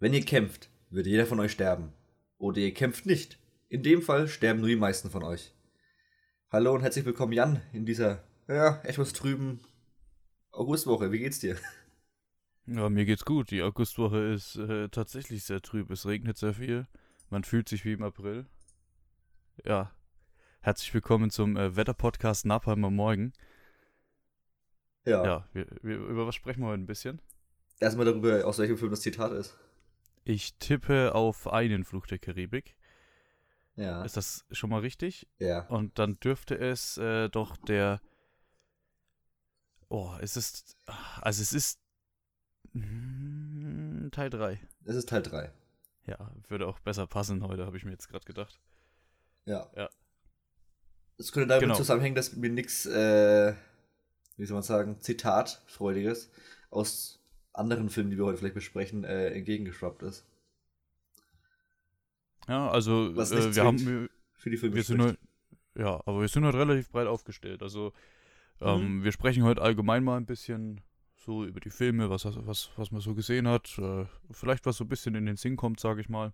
[0.00, 1.92] Wenn ihr kämpft, wird jeder von euch sterben.
[2.38, 3.36] Oder ihr kämpft nicht.
[3.68, 5.52] In dem Fall sterben nur die meisten von euch.
[6.50, 9.60] Hallo und herzlich willkommen, Jan, in dieser, ja, etwas trüben
[10.52, 11.10] Augustwoche.
[11.10, 11.56] Wie geht's dir?
[12.66, 13.50] Ja, mir geht's gut.
[13.50, 15.90] Die Augustwoche ist äh, tatsächlich sehr trüb.
[15.90, 16.86] Es regnet sehr viel.
[17.28, 18.46] Man fühlt sich wie im April.
[19.64, 19.90] Ja.
[20.60, 23.32] Herzlich willkommen zum äh, Wetterpodcast Napalm am Morgen.
[25.04, 25.24] Ja.
[25.24, 27.20] Ja, wir, wir, über was sprechen wir heute ein bisschen?
[27.80, 29.58] Erstmal darüber, aus welchem Film das Zitat ist.
[30.28, 32.76] Ich tippe auf einen Fluch der Karibik.
[33.76, 34.04] Ja.
[34.04, 35.26] Ist das schon mal richtig?
[35.38, 35.60] ja.
[35.68, 38.02] Und dann dürfte es äh, doch der.
[39.88, 40.76] Oh, es ist.
[41.22, 41.80] Also es ist.
[42.74, 44.60] mm, Teil 3.
[44.84, 45.50] Es ist Teil 3.
[46.06, 48.60] Ja, würde auch besser passen heute, habe ich mir jetzt gerade gedacht.
[49.46, 49.70] Ja.
[49.74, 49.88] Ja.
[51.16, 51.74] Es könnte damit Genau.
[51.74, 53.54] zusammenhängen, dass mir nichts, äh,
[54.36, 56.30] wie soll man sagen, Zitatfreudiges
[56.68, 57.17] aus
[57.58, 60.26] anderen Filmen, die wir heute vielleicht besprechen, äh, entgegengeschwappt ist.
[62.48, 64.08] Ja, also Was äh, nicht wir haben.
[64.32, 65.18] Für die Filme wir sind halt,
[65.76, 67.62] ja, aber wir sind halt relativ breit aufgestellt.
[67.62, 67.92] Also
[68.60, 70.80] ähm, wir sprechen heute allgemein mal ein bisschen
[71.16, 73.78] so über die Filme, was, was, was man so gesehen hat.
[73.78, 76.32] Äh, vielleicht was so ein bisschen in den Sinn kommt, sage ich mal.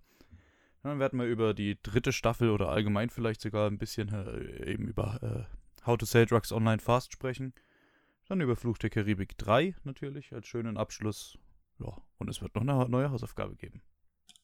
[0.83, 4.87] Dann werden wir über die dritte Staffel oder allgemein vielleicht sogar ein bisschen äh, eben
[4.87, 7.55] über äh, How to Sell Drugs Online Fast sprechen.
[8.29, 11.39] Dann über Fluch der Karibik 3 natürlich als schönen Abschluss.
[11.79, 13.83] Ja, und es wird noch eine neue Hausaufgabe geben.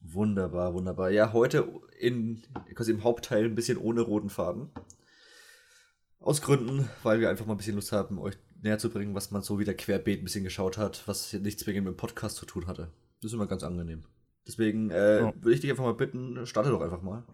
[0.01, 1.11] Wunderbar, wunderbar.
[1.11, 2.43] Ja, heute in,
[2.75, 4.71] quasi im Hauptteil ein bisschen ohne roten Faden.
[6.19, 9.31] Aus Gründen, weil wir einfach mal ein bisschen Lust haben, euch näher zu bringen, was
[9.31, 12.45] man so wieder querbeet ein bisschen geschaut hat, was nichts zwingend mit dem Podcast zu
[12.45, 12.93] tun hatte.
[13.23, 14.05] Das ist immer ganz angenehm.
[14.47, 15.35] Deswegen äh, Ja.
[15.37, 17.25] würde ich dich einfach mal bitten, starte doch einfach mal.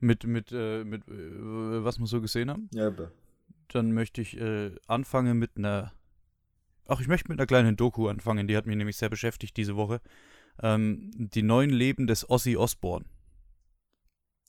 [0.00, 2.68] Mit, mit, äh, mit äh, was wir so gesehen haben.
[2.74, 3.10] Ja, be-
[3.74, 5.92] Dann möchte ich äh, anfangen mit einer.
[6.86, 9.76] Ach, ich möchte mit einer kleinen Doku anfangen, die hat mich nämlich sehr beschäftigt diese
[9.76, 10.00] Woche.
[10.62, 13.06] Ähm, die neuen Leben des Ozzy Osbourne.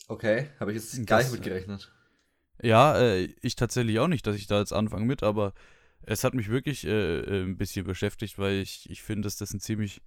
[0.08, 1.92] okay, habe ich jetzt gar Das, nicht mitgerechnet.
[2.62, 5.54] Ja, äh, ich tatsächlich auch nicht, dass ich da jetzt anfange mit, aber
[6.04, 9.54] es hat mich wirklich äh, äh, ein bisschen beschäftigt, weil ich, ich finde, dass das
[9.54, 10.02] ein ziemlich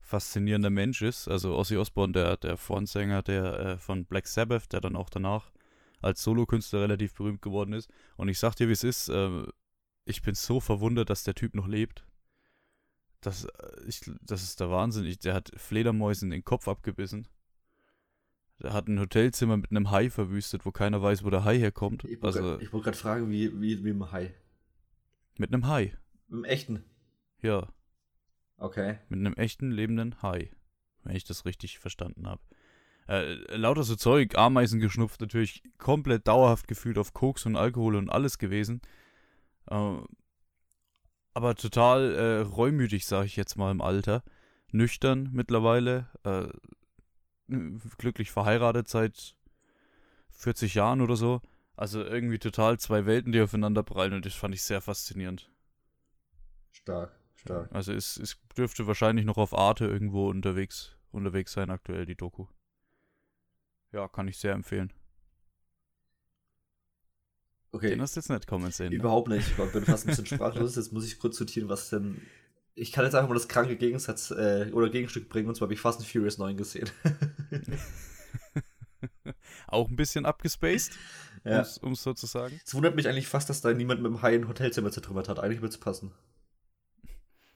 [0.00, 1.28] faszinierender Mensch ist.
[1.28, 5.52] Also Ozzy Osbourne, der, der Frontsänger der, äh, von Black Sabbath, der dann auch danach
[6.02, 7.90] als Solokünstler relativ berühmt geworden ist.
[8.16, 9.44] Und ich sag dir, wie es ist, äh,
[10.04, 12.04] ich bin so verwundert, dass der Typ noch lebt.
[13.20, 15.04] Das, äh, ich, das ist der Wahnsinn.
[15.06, 17.28] Ich, der hat Fledermäusen den Kopf abgebissen.
[18.60, 22.04] Der hat ein Hotelzimmer mit einem Hai verwüstet, wo keiner weiß, wo der Hai herkommt.
[22.04, 24.34] Ich wollte Also gerade fragen, wie, wie, wie im Hai.
[25.38, 25.96] mit einem Hai.
[26.28, 26.84] Im echten.
[27.40, 27.68] Ja,
[28.56, 28.98] Okay.
[29.08, 30.50] mit einem echten lebenden Hai.
[31.02, 32.40] Wenn ich das richtig verstanden habe.
[33.08, 38.10] Äh, lauter so Zeug, Ameisen geschnupft, natürlich komplett dauerhaft gefühlt auf Koks und Alkohol und
[38.10, 38.80] alles gewesen.
[39.68, 39.98] Äh,
[41.34, 44.22] aber total äh, reumütig, sage ich jetzt mal im Alter.
[44.70, 46.08] Nüchtern mittlerweile.
[46.24, 46.48] Äh,
[47.98, 49.34] glücklich verheiratet seit
[50.30, 51.40] 40 Jahren oder so.
[51.76, 55.50] Also irgendwie total zwei Welten, die aufeinander prallen und das fand ich sehr faszinierend.
[56.70, 57.72] Stark, stark.
[57.72, 62.46] Also es, es dürfte wahrscheinlich noch auf Arte irgendwo unterwegs, unterwegs sein aktuell, die Doku.
[63.92, 64.92] Ja, kann ich sehr empfehlen.
[67.72, 67.90] Okay.
[67.90, 68.90] Den hast du jetzt nicht kommen sehen.
[68.90, 68.96] Ne?
[68.96, 69.48] Überhaupt nicht.
[69.48, 70.76] Ich bin fast ein bisschen sprachlos.
[70.76, 72.20] Jetzt muss ich kurz sortieren, was denn.
[72.74, 75.74] Ich kann jetzt einfach mal das kranke Gegensatz äh, oder Gegenstück bringen, und zwar habe
[75.74, 76.88] ich Fast and Furious 9 gesehen.
[79.66, 80.98] Auch ein bisschen abgespaced,
[81.44, 81.66] ja.
[81.82, 82.58] um es so zu sagen.
[82.64, 85.38] Es wundert mich eigentlich fast, dass da niemand mit dem Hai ein Hotelzimmer zertrümmert hat.
[85.38, 86.12] Eigentlich würde es passen.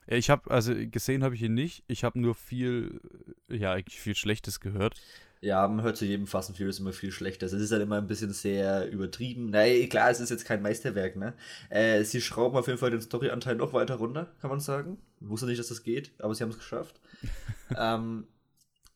[0.07, 1.83] Ich habe, also gesehen habe ich ihn nicht.
[1.89, 3.01] Ich habe nur viel,
[3.49, 5.01] ja, eigentlich viel Schlechtes gehört.
[5.41, 7.47] Ja, man hört zu jedem Fast and Furious immer viel schlechter.
[7.47, 9.51] Es ist halt immer ein bisschen sehr übertrieben.
[9.51, 11.35] Nein, klar, es ist jetzt kein Meisterwerk, ne?
[11.69, 14.99] Äh, sie schrauben auf jeden Fall den Storyanteil noch weiter runter, kann man sagen.
[15.21, 17.01] Ich wusste nicht, dass das geht, aber sie haben es geschafft.
[17.77, 18.27] ähm,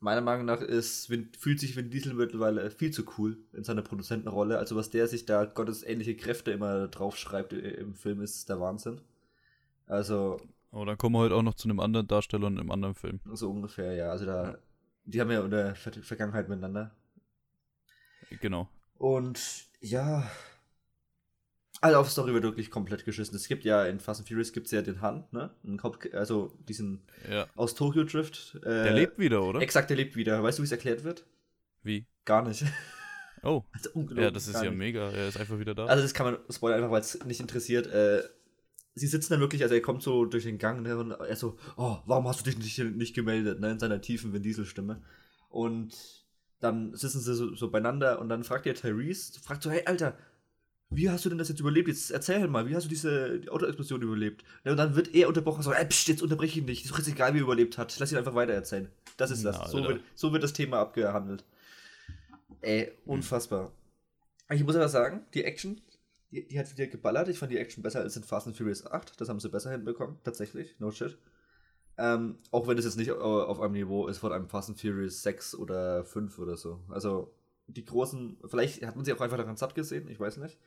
[0.01, 4.59] meiner Meinung nach ist, fühlt sich Vin Diesel mittlerweile viel zu cool in seiner Produzentenrolle.
[4.59, 9.03] Also was der sich da gottesähnliche Kräfte immer draufschreibt äh, im Film, ist der Wahnsinn.
[9.87, 10.41] Also,
[10.73, 13.21] Aber dann kommen wir heute auch noch zu einem anderen Darsteller und einem anderen Film.
[13.33, 14.11] so ungefähr, ja.
[14.11, 14.59] Also da, Ja.
[15.05, 16.95] Die haben ja in der Ver Vergangenheit miteinander.
[18.41, 18.69] Genau.
[18.99, 19.41] Und
[19.81, 20.31] ja.
[21.83, 23.35] Also auf Story wird wirklich komplett geschissen.
[23.35, 25.51] Es gibt ja in Fast and Furious gibt es ja den Han, ne?
[26.13, 27.47] Also diesen Ja.
[27.57, 28.57] aus Tokyo Drift.
[28.63, 29.61] Äh, Der lebt wieder, oder?
[29.63, 30.43] Exakt, der lebt wieder.
[30.43, 31.25] Weißt du, wie es erklärt wird?
[31.83, 32.07] Wie?
[32.27, 32.65] Gar nicht.
[33.43, 34.77] Oh, Also ja, das ist ja nicht.
[34.79, 35.11] mega.
[35.11, 35.87] Er ist einfach wieder da.
[35.87, 37.87] Also das kann man spoilern einfach, weil es nicht interessiert.
[37.87, 38.23] Äh,
[38.95, 41.57] sie sitzen dann wirklich, also er kommt so durch den Gang ne, und er so,
[41.77, 45.03] oh, warum hast du dich nicht, nicht gemeldet, ne, in seiner tiefen Vin Diesel Stimme.
[45.49, 45.97] Und
[46.61, 50.17] dann sitzen sie so, so beieinander und dann fragt er Tyrese, fragt so, hey Alter,
[50.91, 51.89] wie hast du denn das jetzt überlebt?
[51.89, 54.45] Jetzt erzähl mal, wie hast du diese die Autoexplosion überlebt?
[54.65, 56.85] Und dann wird er unterbrochen, so, ey, pst, jetzt unterbreche ich ihn nicht.
[56.85, 57.97] Ist doch jetzt egal, wie er überlebt hat.
[58.01, 58.89] Lass ihn einfach weiter erzählen.
[59.17, 59.57] Das ist das.
[59.57, 61.45] Na, so, wird, so wird das Thema abgehandelt.
[62.61, 63.73] Ey, unfassbar.
[64.51, 65.81] Ich muss aber sagen, die Action,
[66.33, 67.29] die, die hat wieder geballert.
[67.29, 69.21] Ich fand die Action besser als in Fast and Furious 8.
[69.21, 70.79] Das haben sie besser hinbekommen, tatsächlich.
[70.79, 71.19] No shit.
[71.99, 74.81] Ähm, auch wenn es jetzt nicht äh, auf einem Niveau ist von einem Fast and
[74.81, 76.81] Furious 6 oder 5 oder so.
[76.89, 77.35] Also
[77.67, 80.59] die großen, vielleicht hat man sie auch einfach daran satt gesehen, ich weiß nicht.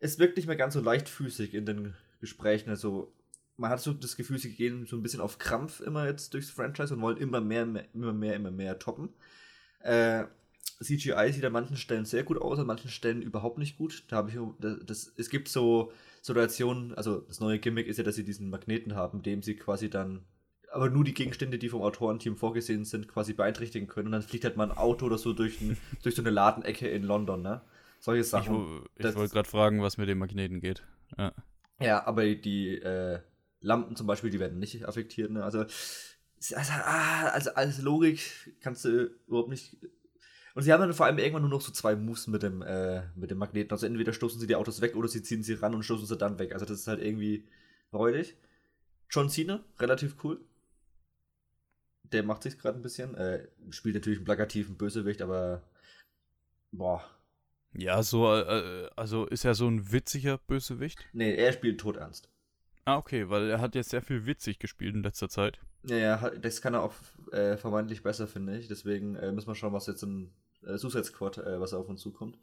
[0.00, 2.70] Es wirkt nicht mehr ganz so leichtfüßig in den Gesprächen.
[2.70, 3.14] Also
[3.56, 6.50] man hat so das Gefühl, sie gehen so ein bisschen auf Krampf immer jetzt durchs
[6.50, 9.10] Franchise und wollen immer mehr, mehr immer mehr, immer mehr toppen.
[9.80, 10.24] Äh,
[10.82, 14.04] CGI sieht an manchen Stellen sehr gut aus, an manchen Stellen überhaupt nicht gut.
[14.08, 14.36] Da habe ich
[14.86, 15.92] das, es gibt so
[16.22, 19.90] Situationen, also das neue Gimmick ist ja, dass sie diesen Magneten haben, dem sie quasi
[19.90, 20.24] dann
[20.72, 24.06] aber nur die Gegenstände, die vom Autorenteam vorgesehen sind, quasi beeinträchtigen können.
[24.06, 26.88] Und dann fliegt halt mal ein Auto oder so durch, ein, durch so eine Ladenecke
[26.88, 27.60] in London, ne?
[28.00, 28.82] Solche Ich, Sachen.
[28.96, 30.82] ich das- wollte gerade fragen, was mit dem Magneten geht.
[31.16, 31.32] Ja.
[31.80, 33.20] Ja, aber die äh,
[33.60, 35.30] Lampen zum Beispiel, die werden nicht affektiert.
[35.30, 35.44] Ne?
[35.44, 38.20] Also, also, ah, also als Logik
[38.60, 39.76] kannst du überhaupt nicht.
[40.54, 43.02] Und sie haben dann vor allem irgendwann nur noch so zwei Moves mit dem, äh,
[43.16, 43.72] mit dem Magneten.
[43.72, 46.16] Also entweder stoßen sie die Autos weg oder sie ziehen sie ran und stoßen sie
[46.16, 46.52] dann weg.
[46.52, 47.44] Also das ist halt irgendwie
[47.92, 48.36] räudig.
[49.10, 50.40] John Cena, relativ cool.
[52.04, 53.16] Der macht sich gerade ein bisschen.
[53.16, 55.62] Äh, spielt natürlich einen plakativen Bösewicht, aber
[56.70, 57.04] boah.
[57.72, 61.04] Ja, so, äh, also ist er so ein witziger Bösewicht?
[61.12, 62.28] Nee, er spielt todernst.
[62.84, 65.58] Ah, okay, weil er hat jetzt sehr viel witzig gespielt in letzter Zeit.
[65.84, 66.94] Ja, ja, das kann er auch
[67.32, 68.68] äh, vermeintlich besser, finde ich.
[68.68, 70.30] Deswegen äh, müssen wir schauen, was jetzt in
[70.66, 72.38] äh, Suicide Squad, äh, was auf uns zukommt.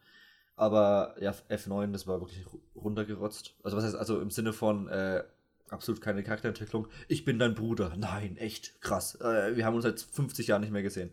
[0.56, 3.56] Aber ja, F9, das war wirklich ru- runtergerotzt.
[3.64, 5.24] Also was heißt, also im Sinne von äh,
[5.70, 6.88] absolut keine Charakterentwicklung.
[7.08, 7.96] Ich bin dein Bruder.
[7.98, 9.16] Nein, echt, krass.
[9.22, 11.12] Äh, wir haben uns seit 50 Jahren nicht mehr gesehen.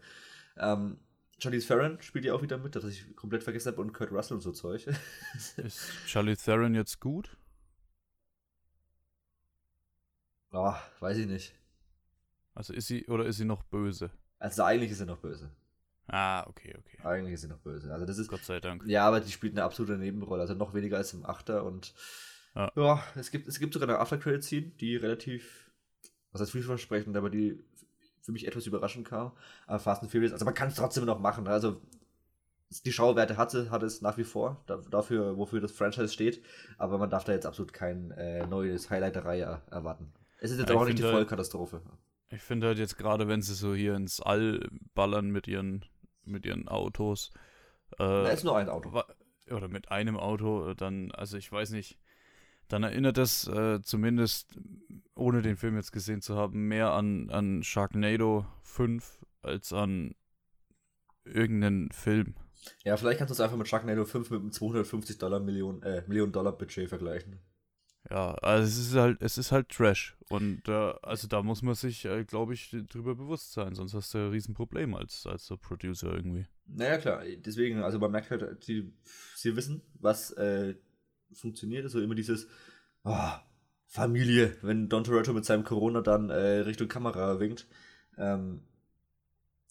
[0.57, 0.99] Ähm,
[1.39, 4.37] Charlize Theron spielt ja auch wieder mit, das ich komplett vergessen habe, und Kurt Russell
[4.37, 4.87] und so Zeug.
[5.57, 7.37] Ist Charlie Theron jetzt gut?
[10.53, 11.55] oh, weiß ich nicht.
[12.55, 14.11] Also ist sie oder ist sie noch böse?
[14.41, 15.51] Also eigentlich ist er noch böse.
[16.09, 16.99] Ah, okay, okay.
[17.07, 17.93] Eigentlich ist er noch böse.
[17.93, 18.83] Also das ist, Gott sei Dank.
[18.87, 21.95] Ja, aber die spielt eine absolute Nebenrolle, also noch weniger als im Achter und
[22.55, 22.73] Ja.
[22.77, 25.71] ja, es gibt, es gibt sogar eine After-Credit-Scene, die relativ,
[26.33, 27.63] was heißt vielversprechend, aber die
[28.23, 29.33] für mich etwas überraschend kam.
[29.67, 31.51] Aber Fast and Furious, also man kann es trotzdem noch machen, ne?
[31.51, 31.81] also
[32.85, 36.43] die Schauwerte hat, sie, hat es nach wie vor, da, dafür, wofür das Franchise steht,
[36.77, 40.13] aber man darf da jetzt absolut kein äh, neues Highlight der Reihe er- erwarten.
[40.39, 41.81] Es ist jetzt Ja, auch ich nicht die finde- Vollkatastrophe.
[42.31, 44.61] Ich finde halt jetzt gerade, wenn sie so hier ins All
[44.95, 45.87] ballern mit ihren,
[46.29, 47.31] mit ihren Autos.
[47.93, 48.93] Äh, Da ist nur ein Auto.
[49.51, 51.99] oder mit einem Auto, äh, dann, also ich weiß nicht,
[52.69, 54.59] dann erinnert das äh, zumindest,
[55.15, 60.15] ohne den Film jetzt gesehen zu haben, mehr an, an Sharknado 5 als an
[61.25, 62.35] irgendeinen Film.
[62.85, 66.03] Ja, vielleicht kannst du es einfach mit Sharknado 5 mit einem 250 Dollar Million, äh,
[66.07, 67.41] Million Dollar Budget vergleichen.
[68.11, 70.17] Ja, also es ist halt, es ist halt Trash.
[70.29, 74.15] Und äh, also da muss man sich, äh, glaube ich, drüber bewusst sein, sonst hast
[74.15, 76.47] du ein Riesenproblem als, als so Producer irgendwie.
[76.67, 78.93] Naja, klar, deswegen, also man merkt halt, sie,
[79.35, 80.75] sie wissen, was äh,
[81.33, 81.85] funktioniert.
[81.85, 82.49] Also immer dieses
[83.05, 83.31] oh,
[83.87, 87.67] Familie, wenn Don Toretto mit seinem Corona dann äh, Richtung Kamera winkt.
[88.17, 88.63] Ähm,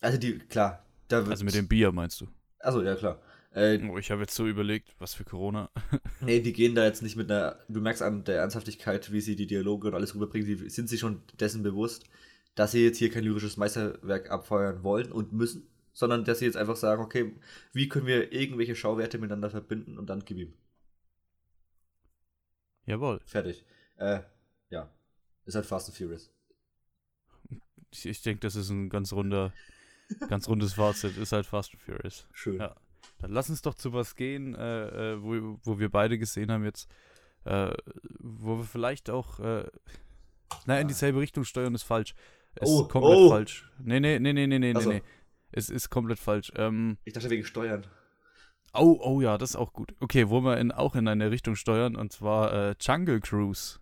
[0.01, 1.31] also die, klar, da wird.
[1.31, 2.27] Also mit dem Bier meinst du?
[2.59, 3.21] Also ja, klar.
[3.51, 5.69] Äh, Oh, ich habe jetzt so überlegt, was für Corona.
[6.21, 9.35] nee, die gehen da jetzt nicht mit einer, du merkst an der Ernsthaftigkeit, wie sie
[9.35, 12.05] die Dialoge und alles rüberbringen, die sind sich schon dessen bewusst,
[12.55, 16.57] dass sie jetzt hier kein lyrisches Meisterwerk abfeuern wollen und müssen, sondern dass sie jetzt
[16.57, 17.35] einfach sagen, okay,
[17.73, 20.53] wie können wir irgendwelche Schauwerte miteinander verbinden und dann gib ihm.
[22.85, 23.19] Jawohl.
[23.25, 23.65] Fertig.
[23.97, 24.21] Äh,
[24.69, 24.89] ja.
[25.45, 26.31] Ist halt Fast and Furious.
[27.91, 29.53] Ich, ich denke, das ist ein ganz runder,
[30.29, 31.17] ganz rundes Fazit.
[31.17, 32.27] Ist halt Fast and Furious.
[32.31, 32.59] Schön.
[32.59, 32.75] Ja.
[33.19, 36.63] Dann lass uns doch zu was gehen, äh, äh, wo, wo wir beide gesehen haben
[36.65, 36.89] jetzt,
[37.45, 37.73] äh,
[38.19, 39.65] wo wir vielleicht auch, äh,
[40.65, 42.13] naja, in dieselbe Richtung steuern ist falsch.
[42.55, 43.29] Es Oh, ist komplett oh.
[43.29, 43.69] falsch.
[43.79, 44.89] Nee, nee, nee, nee, nee, nee, Ach so.
[44.91, 45.01] nee.
[45.51, 46.51] Es ist komplett falsch.
[46.55, 47.87] Ähm, Ich dachte wegen Steuern.
[48.73, 49.95] oh, oh ja, das ist auch gut.
[49.99, 53.79] Okay, wo wir in, auch in eine Richtung steuern, und zwar äh, Jungle Cruise.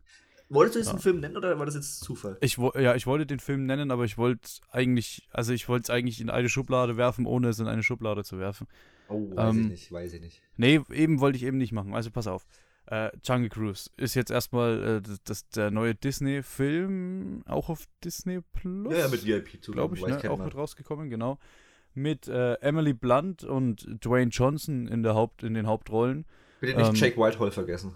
[0.50, 0.92] Wolltest du jetzt Ja.
[0.94, 2.38] einen Film nennen oder war das jetzt Zufall?
[2.42, 5.90] Ich, ja, ich wollte den Film nennen, aber ich wollte eigentlich, also ich wollte es
[5.90, 8.68] eigentlich in eine Schublade werfen, ohne es in eine Schublade zu werfen.
[9.08, 10.42] Oh, weiß ich Ähm, nicht, weiß ich nicht.
[10.58, 11.94] Nee, eben wollte ich eben nicht machen.
[11.96, 12.46] Also pass auf.
[12.88, 18.42] Äh, Jungle Cruise ist jetzt erstmal äh, das, das, der neue Disney-Film, auch auf Disney
[18.54, 18.94] Plus.
[18.94, 20.30] Ja, ja, mit VIP zu glaube ich, ne?
[20.30, 21.40] auch mit rausgekommen, genau.
[21.94, 26.26] Mit äh, Emily Blunt und Dwayne Johnson in, der Haupt, in den Hauptrollen.
[26.60, 27.96] Bitte nicht ähm, Jake Whitehall vergessen.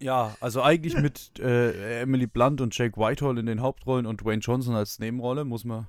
[0.00, 4.40] Ja, also eigentlich mit äh, Emily Blunt und Jake Whitehall in den Hauptrollen und Dwayne
[4.40, 5.88] Johnson als Nebenrolle, muss man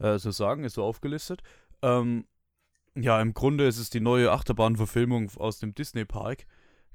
[0.00, 1.42] äh, so sagen, ist so aufgelistet.
[1.82, 2.26] Ähm,
[2.94, 6.46] ja, im Grunde ist es die neue Achterbahnverfilmung aus dem Disney-Park.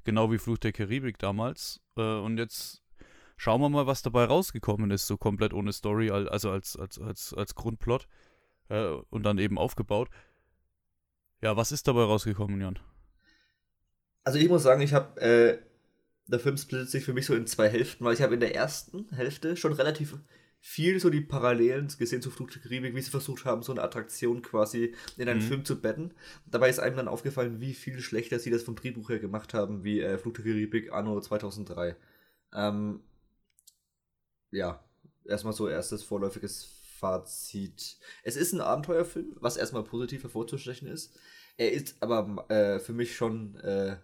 [0.04, 1.80] Genau wie Fluch der Karibik damals.
[1.96, 2.82] Äh, und jetzt
[3.36, 7.32] schauen wir mal, was dabei rausgekommen ist, so komplett ohne Story, also als, als, als,
[7.32, 8.06] als Grundplot.
[8.68, 10.08] Äh, und dann eben aufgebaut.
[11.42, 12.78] Ja, was ist dabei rausgekommen, Jan?
[14.24, 15.58] Also ich muss sagen, ich habe, äh,
[16.26, 18.54] der Film splittet sich für mich so in zwei Hälften, weil ich habe in der
[18.54, 20.16] ersten Hälfte schon relativ
[20.66, 23.82] viel so die Parallelen gesehen zu Flug der Karibik, wie sie versucht haben, so eine
[23.82, 25.44] Attraktion quasi in einen mhm.
[25.44, 26.14] Film zu betten.
[26.46, 29.84] Dabei ist einem dann aufgefallen, wie viel schlechter sie das vom Drehbuch her gemacht haben,
[29.84, 31.96] wie äh, Flug der Karibik anno 2003.
[32.54, 33.00] Ähm,
[34.52, 34.82] ja,
[35.26, 36.64] erstmal so erstes vorläufiges
[36.98, 37.98] Fazit.
[38.22, 41.14] Es ist ein Abenteuerfilm, was erstmal positiv hervorzustechen ist.
[41.58, 43.98] Er ist aber äh, für mich schon äh,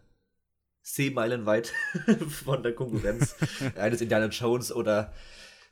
[0.82, 1.72] Seemeilen weit
[2.28, 3.36] von der Konkurrenz
[3.76, 5.12] eines Indiana Jones oder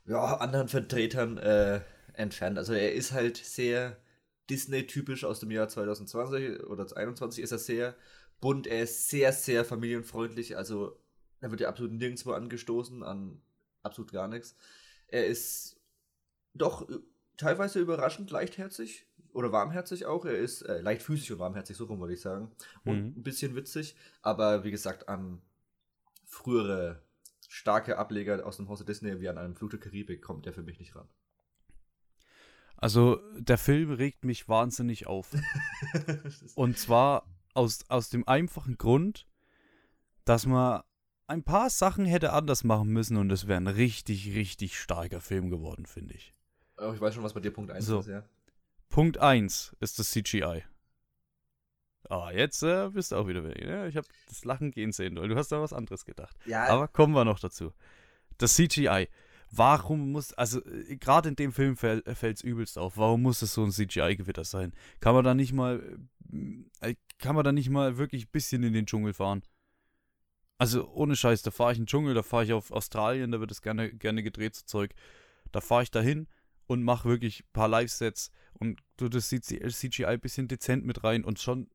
[0.04, 1.80] ja, anderen Vertretern äh,
[2.14, 2.58] entfernt.
[2.58, 3.98] Also er ist halt sehr
[4.50, 7.96] Disney-typisch aus dem Jahr 2020 oder 2021 ist er sehr
[8.40, 10.98] bunt, er ist sehr, sehr familienfreundlich, also
[11.40, 13.42] er wird ja absolut nirgendwo angestoßen, an
[13.82, 14.56] absolut gar nichts.
[15.06, 15.80] Er ist
[16.54, 16.88] doch
[17.36, 19.07] teilweise überraschend leichtherzig
[19.38, 20.24] oder warmherzig auch.
[20.24, 22.50] Er ist äh, leichtfüßig und warmherzig, so rum würde ich sagen.
[22.84, 23.14] Und mhm.
[23.16, 25.40] ein bisschen witzig, aber wie gesagt, an
[26.26, 27.02] frühere
[27.48, 30.64] starke Ableger aus dem Hause Disney wie an einem Flug der Karibik kommt der für
[30.64, 31.08] mich nicht ran.
[32.76, 35.34] Also der Film regt mich wahnsinnig auf.
[36.56, 39.24] Und zwar aus, aus dem einfachen Grund,
[40.24, 40.82] dass man
[41.28, 45.50] ein paar Sachen hätte anders machen müssen und es wäre ein richtig, richtig starker Film
[45.50, 46.34] geworden, finde ich.
[46.78, 48.00] Oh, ich weiß schon, was bei dir Punkt 1 so.
[48.00, 48.24] ist, ja.
[48.88, 50.64] Punkt 1 ist das CGI.
[52.08, 53.64] Ah, jetzt äh, bist du auch wieder weg.
[53.64, 53.88] Ne?
[53.88, 56.36] Ich habe das Lachen gehen sehen, weil du hast da was anderes gedacht.
[56.46, 56.64] Ja.
[56.66, 57.72] Aber kommen wir noch dazu.
[58.38, 59.08] Das CGI.
[59.50, 62.96] Warum muss, also äh, gerade in dem Film fällt es übelst auf.
[62.96, 64.72] Warum muss es so ein CGI-Gewitter sein?
[65.00, 65.98] Kann man da nicht mal,
[66.80, 69.42] äh, kann man da nicht mal wirklich ein bisschen in den Dschungel fahren?
[70.58, 73.40] Also ohne Scheiß, da fahre ich in den Dschungel, da fahre ich auf Australien, da
[73.40, 74.94] wird es gerne, gerne gedreht, so Zeug.
[75.52, 76.26] Da fahre ich dahin
[76.68, 81.24] und mache wirklich ein paar Live-Sets und du das CGI ein bisschen dezent mit rein
[81.24, 81.68] und schon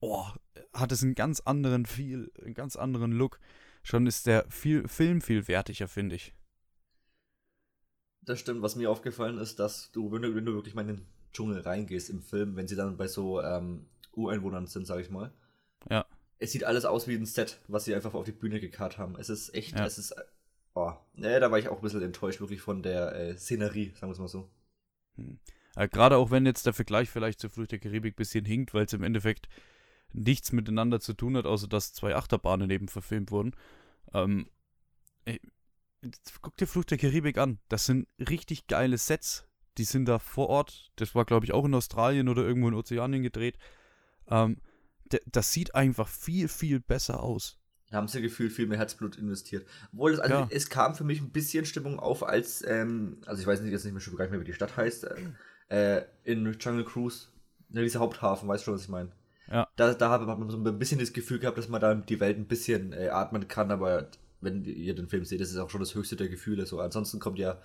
[0.00, 0.26] oh,
[0.72, 3.38] hat es einen ganz anderen Feel, einen ganz anderen Look.
[3.82, 6.34] Schon ist der viel, Film viel wertiger, finde ich.
[8.22, 8.62] Das stimmt.
[8.62, 11.60] Was mir aufgefallen ist, dass du, wenn du, wenn du wirklich mal in den Dschungel
[11.60, 15.32] reingehst im Film, wenn sie dann bei so ähm, Ureinwohnern sind, sag ich mal.
[15.90, 16.06] Ja.
[16.38, 19.16] Es sieht alles aus wie ein Set, was sie einfach auf die Bühne gekarrt haben.
[19.16, 19.86] Es ist echt, ja.
[19.86, 20.14] es ist.
[20.74, 24.10] Oh, ne, da war ich auch ein bisschen enttäuscht, wirklich von der äh, Szenerie, sagen
[24.10, 24.48] wir es mal so.
[25.16, 25.38] Hm.
[25.76, 28.74] Äh, Gerade auch wenn jetzt der Vergleich vielleicht zur Flucht der Karibik ein bisschen hinkt,
[28.74, 29.48] weil es im Endeffekt
[30.12, 33.54] nichts miteinander zu tun hat, außer dass zwei Achterbahnen eben verfilmt wurden.
[34.14, 34.48] Ähm,
[35.24, 35.40] ey,
[36.40, 37.58] guck dir Flucht der Karibik an.
[37.68, 39.46] Das sind richtig geile Sets.
[39.76, 40.90] Die sind da vor Ort.
[40.96, 43.58] Das war, glaube ich, auch in Australien oder irgendwo in Ozeanien gedreht.
[44.28, 44.60] Ähm,
[45.26, 47.57] das sieht einfach viel, viel besser aus.
[47.90, 49.66] Da haben sie gefühlt viel mehr Herzblut investiert.
[49.92, 50.48] Obwohl, es, also, ja.
[50.50, 53.84] es kam für mich ein bisschen Stimmung auf, als, ähm, also ich weiß nicht, jetzt
[53.84, 55.06] nicht mehr schon gar nicht mehr, wie die Stadt heißt,
[55.68, 57.28] äh, in Jungle Cruise,
[57.70, 59.10] ne, dieser Haupthafen, weißt du schon, was ich meine?
[59.50, 59.66] Ja.
[59.76, 62.36] Da, da hat man so ein bisschen das Gefühl gehabt, dass man da die Welt
[62.38, 65.80] ein bisschen äh, atmen kann, aber wenn ihr den Film seht, das ist auch schon
[65.80, 66.66] das höchste der Gefühle.
[66.66, 67.60] So, ansonsten kommt ja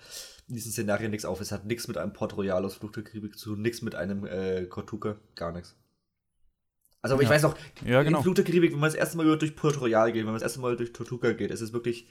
[0.48, 1.40] in diesen Szenarien nichts auf.
[1.40, 3.94] Es hat nichts mit einem Port Royal aus Fluch der Karibik zu tun, nichts mit
[3.94, 5.76] einem äh, Kortuka, gar nichts.
[7.04, 8.18] Also, ich weiß noch, ja, genau.
[8.18, 10.34] in Fluch der Karibik, wenn man das erste Mal durch Port Royal geht, wenn man
[10.34, 12.08] das erste Mal durch Tortuga geht, es ist wirklich.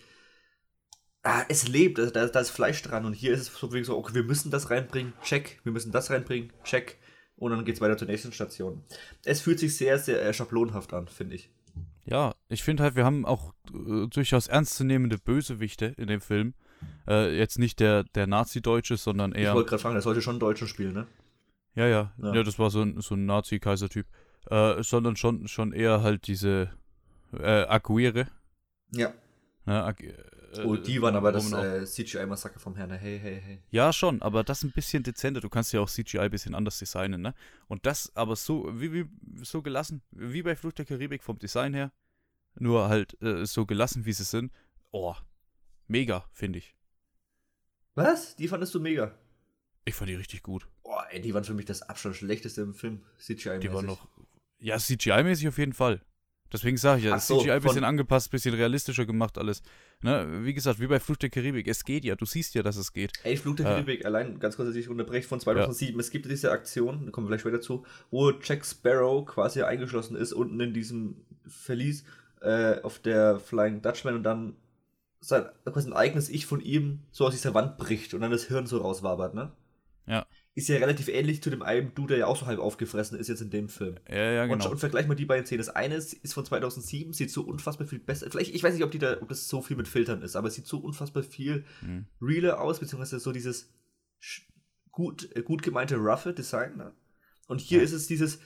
[1.24, 3.98] Ah, es lebt, da, da ist Fleisch dran und hier ist es so, wie so,
[3.98, 6.98] okay, wir müssen das reinbringen, check, wir müssen das reinbringen, check,
[7.38, 8.84] und dann geht es weiter zur nächsten Station.
[9.24, 11.50] Es fühlt sich sehr, sehr äh, schablonhaft an, finde ich.
[12.06, 16.54] Ja, ich finde halt, wir haben auch äh, durchaus ernstzunehmende Bösewichte in dem Film.
[17.08, 19.50] Äh, jetzt nicht der, der Nazi-Deutsche, sondern eher.
[19.50, 21.08] Ich wollte gerade fragen, der sollte schon Deutschen spielen, ne?
[21.76, 22.36] Ja, ja, ja.
[22.36, 24.06] Ja, das war so ein, so ein Nazi-Kaiser-Typ.
[24.50, 26.70] Äh, sondern schon, schon eher halt diese
[27.34, 28.28] äh, Aguirre.
[28.92, 29.14] Ja.
[29.66, 30.14] Ne, Ag äh,
[30.66, 32.92] oh, die waren aber das äh, CGI-Massaker vom Herrn.
[32.92, 33.60] Hey, hey, hey.
[33.72, 35.42] Ja, schon, aber das ein bisschen dezenter.
[35.42, 37.34] Du kannst ja auch CGI ein bisschen anders designen, ne?
[37.68, 39.10] Und das aber so, wie, wie
[39.42, 41.92] so gelassen, wie bei Flucht der Karibik vom Design her.
[42.56, 44.52] Nur halt äh, so gelassen, wie sie sind.
[44.92, 45.16] Oh,
[45.88, 46.76] mega, finde ich.
[47.96, 48.36] Was?
[48.36, 49.18] Die fandest du mega?
[49.86, 50.68] Ich fand die richtig gut.
[50.84, 53.60] Boah, ey, die waren für mich das Abstand schlechteste im Film, CGI-mäßig.
[53.60, 54.08] Die waren noch,
[54.64, 56.02] ja, CGI-mäßig auf jeden Fall.
[56.52, 59.64] Deswegen sage ich ja, so, CGI ein bisschen angepasst, bisschen realistischer gemacht alles.
[60.02, 62.76] Ne, wie gesagt, wie bei Fluch der Karibik, es geht ja, du siehst ja, dass
[62.78, 63.12] es geht.
[63.24, 66.00] Ey, Fluch der äh, Karibik, allein ganz kurz, dass ich unterbreche, von 2007, ja.
[66.00, 70.16] es gibt diese Aktion, da kommen wir gleich später zu, wo Jack Sparrow quasi eingeschlossen
[70.16, 71.16] ist, unten in diesem
[71.48, 72.06] Verlies
[72.42, 74.56] äh, auf der Flying Dutchman und dann
[75.22, 78.44] sein, quasi ein eigenes Ich von ihm so aus dieser Wand bricht und dann das
[78.44, 79.52] Hirn so rauswabert, ne?
[80.06, 80.26] Ja.
[80.54, 83.28] ist ja relativ ähnlich zu dem einen Dude, der ja auch so halb aufgefressen ist
[83.30, 83.96] jetzt in dem Film.
[84.10, 84.66] Ja, ja, genau.
[84.66, 85.60] Und, und vergleich mal die beiden Szenen.
[85.60, 88.30] Das eine ist, ist von 2007, sieht so unfassbar viel besser.
[88.30, 90.50] Vielleicht, ich weiß nicht, ob, die da, ob das so viel mit Filtern ist, aber
[90.50, 92.06] es sieht so unfassbar viel Mhm.
[92.22, 93.72] realer aus, beziehungsweise so dieses
[94.92, 96.78] gut, äh, gut gemeinte roughe Design.
[96.78, 96.94] Ne?
[97.48, 97.84] Und hier Ja.
[97.86, 98.40] ist es dieses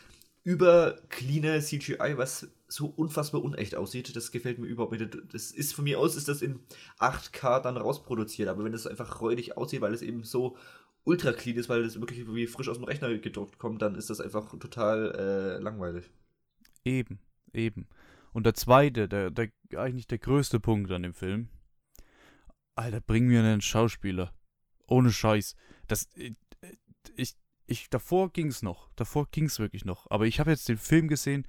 [0.43, 4.15] übercleane CGI, was so unfassbar unecht aussieht.
[4.15, 5.17] Das gefällt mir überhaupt nicht.
[5.33, 6.59] Das ist von mir aus, ist das in
[6.99, 10.57] 8K dann rausproduziert, aber wenn das einfach räudig aussieht, weil es eben so
[11.07, 14.09] ultra clean ist, weil das wirklich wie frisch aus dem Rechner gedruckt kommt, dann ist
[14.09, 16.11] das einfach total äh, langweilig.
[16.83, 17.19] Eben,
[17.53, 17.87] eben.
[18.33, 21.47] Und der zweite, der, der eigentlich der größte Punkt an dem Film.
[22.75, 24.33] Alter, bring mir einen Schauspieler.
[24.85, 25.55] Ohne Scheiß.
[25.87, 26.35] Das, äh,
[27.15, 27.35] ich,
[27.65, 28.91] ich, davor ging's noch.
[28.95, 30.11] Davor ging's wirklich noch.
[30.11, 31.47] Aber ich habe jetzt den Film gesehen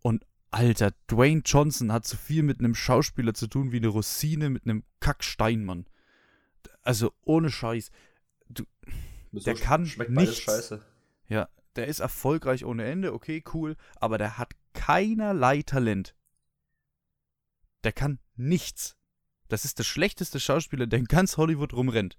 [0.00, 4.50] und Alter, Dwayne Johnson hat so viel mit einem Schauspieler zu tun wie eine Rosine
[4.50, 5.86] mit einem Kacksteinmann.
[6.82, 7.90] Also ohne Scheiß.
[9.32, 10.38] Der kann schmeckt nichts.
[10.38, 10.84] scheiße.
[11.28, 16.14] Ja, der ist erfolgreich ohne Ende, okay, cool, aber der hat keinerlei Talent.
[17.84, 18.96] Der kann nichts.
[19.48, 22.18] Das ist der schlechteste Schauspieler, der in ganz Hollywood rumrennt.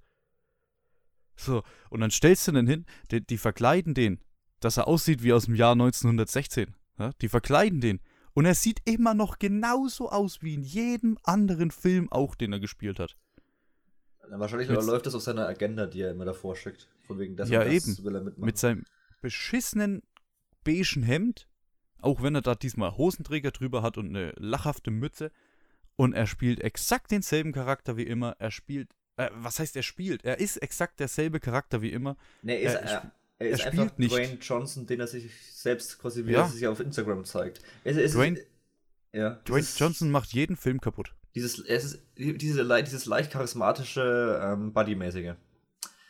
[1.36, 4.20] So, und dann stellst du den hin, die, die verkleiden den,
[4.60, 6.76] dass er aussieht wie aus dem Jahr 1916.
[6.98, 7.12] Ja?
[7.22, 8.02] Die verkleiden den.
[8.34, 12.60] Und er sieht immer noch genauso aus wie in jedem anderen Film auch, den er
[12.60, 13.18] gespielt hat.
[14.32, 16.88] Wahrscheinlich Mit- läuft das auf seiner Agenda, die er immer davor schickt.
[17.08, 18.04] Von wegen das Ja, und das eben.
[18.06, 18.46] will er mitmachen.
[18.46, 18.86] mit seinem
[19.22, 20.02] beschissenen
[20.64, 21.48] beigen Hemd,
[22.02, 25.32] auch wenn er da diesmal Hosenträger drüber hat und eine lachhafte Mütze.
[25.96, 28.36] Und er spielt exakt denselben Charakter wie immer.
[28.40, 30.24] Er spielt, äh, was heißt er spielt?
[30.24, 32.16] Er ist exakt derselbe Charakter wie immer.
[32.42, 34.12] Nee, er ist, Er er, er ist er einfach spielt nicht.
[34.16, 36.44] Dwayne Johnson, den er sich selbst quasi, wie Ja.
[36.44, 37.62] er sich auf Instagram zeigt.
[37.84, 38.48] Es, es Dwayne- ist,
[39.12, 41.14] ja, Dwayne Johnson macht jeden Film kaputt.
[41.36, 45.36] Dieses, es ist diese, dieses leicht charismatische, ähm, Buddy-mäßige.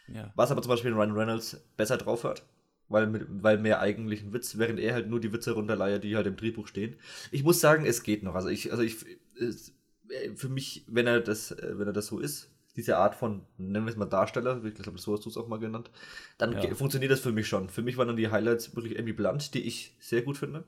[0.08, 0.32] Ja.
[0.36, 2.44] Was aber zum Beispiel Ryan Reynolds besser drauf hat.
[2.88, 6.26] Weil, mit, weil mehr eigentlichen Witz, während er halt nur die Witze runterleiert, die halt
[6.26, 6.96] im Drehbuch stehen.
[7.30, 8.34] Ich muss sagen, es geht noch.
[8.34, 9.06] Also ich, also ich,
[9.40, 9.74] es,
[10.10, 13.42] äh, für mich, wenn er das, äh, wenn er das so ist, diese Art von,
[13.58, 15.92] nennen wir es mal Darsteller, ich glaube, so hast du es auch mal genannt,
[16.40, 16.74] dann Ja.
[16.74, 17.70] funktioniert das für mich schon.
[17.70, 20.64] Für mich waren dann die Highlights wirklich Emily Blunt, die ich sehr gut finde.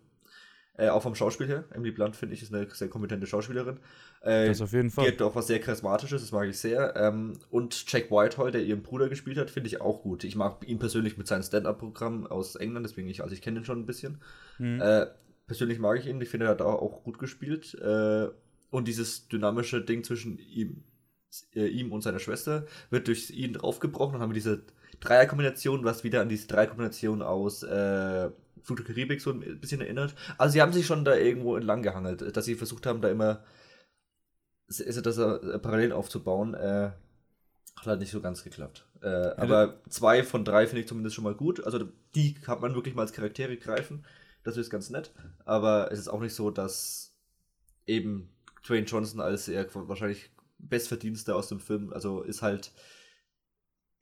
[0.77, 1.65] Äh, auch vom Schauspiel her.
[1.73, 3.79] Emily Blunt, finde ich, ist eine sehr kompetente Schauspielerin.
[4.21, 5.07] Äh, Das auf jeden die Fall.
[5.07, 6.95] hat auch was sehr Charismatisches, das mag ich sehr.
[6.95, 10.23] Ähm, und Jack Whitehall, der ihren Bruder gespielt hat, finde ich auch gut.
[10.23, 13.65] Ich mag ihn persönlich mit seinem Stand-Up-Programm aus England, deswegen ich, also ich kenne ihn
[13.65, 14.21] schon ein bisschen.
[14.59, 14.79] Mhm.
[14.81, 15.07] Äh,
[15.45, 17.73] persönlich mag ich ihn, ich finde, er hat auch, auch gut gespielt.
[17.75, 18.29] Äh,
[18.69, 20.85] und dieses dynamische Ding zwischen ihm,
[21.53, 24.63] äh, ihm und seiner Schwester wird durch ihn aufgebrochen und haben wir diese
[25.01, 28.29] Dreierkombination, was wieder an diese Dreierkombination aus äh,
[28.67, 30.15] Der Karibik so ein bisschen erinnert.
[30.37, 33.43] Also sie haben sich schon da irgendwo entlang gehangelt, dass sie versucht haben, da immer
[34.67, 36.53] das äh, parallel aufzubauen.
[36.53, 36.91] Äh,
[37.75, 38.85] hat halt nicht so ganz geklappt.
[39.01, 41.63] Äh, aber zwei von drei finde ich zumindest schon mal gut.
[41.63, 44.05] Also die kann man wirklich mal als Charaktere greifen.
[44.43, 45.11] Das ist ganz nett.
[45.45, 47.13] Aber es ist auch nicht so, dass
[47.87, 48.29] eben
[48.67, 52.71] Dwayne Johnson als er wahrscheinlich Bestverdienster aus dem Film, also ist halt.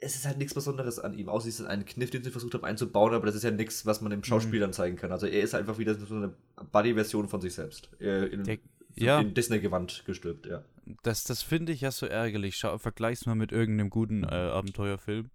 [0.01, 2.53] Es ist halt nichts Besonderes an ihm, außer es ist ein Kniff, den sie versucht
[2.53, 5.11] haben einzubauen, aber das ist ja nichts, was man im Schauspiel dann zeigen kann.
[5.11, 6.33] Also er ist einfach wieder so eine
[6.71, 7.91] Buddy-Version von sich selbst.
[7.99, 8.59] In, Der,
[8.95, 10.63] ja, in Disney-Gewand gestülpt, ja.
[11.03, 12.55] das, das finde ich ja so ärgerlich.
[12.55, 15.31] Schau, vergleich's mal mit irgendeinem guten äh, Abenteuerfilm.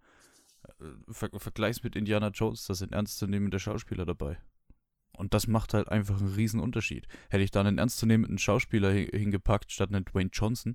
[0.66, 4.38] Äh, Ver, vergleich's mit Indiana Jones, da sind ernstzunehmende Schauspieler dabei.
[5.16, 7.06] Und das macht halt einfach einen riesen Unterschied.
[7.28, 10.74] Hätte ich da einen ernstzunehmenden Schauspieler hi- hingepackt, statt einen Dwayne Johnson,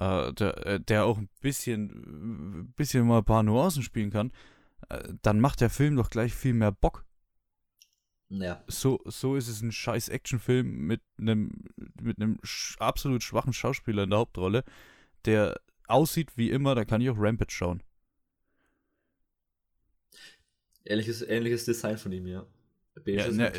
[0.00, 4.32] äh, der, äh, der auch ein bisschen, bisschen mal ein paar Nuancen spielen kann,
[4.88, 7.04] äh, dann macht der Film doch gleich viel mehr Bock.
[8.30, 8.62] Ja.
[8.66, 11.64] So, so ist es ein scheiß Actionfilm mit einem
[12.00, 14.64] mit einem sch absolut schwachen Schauspieler in der Hauptrolle,
[15.24, 17.82] der aussieht wie immer, da kann ich auch Rampage schauen.
[20.84, 22.46] Ähnliches, ähnliches Design von ihm, ja.
[22.94, 23.52] Beige Ja, ne,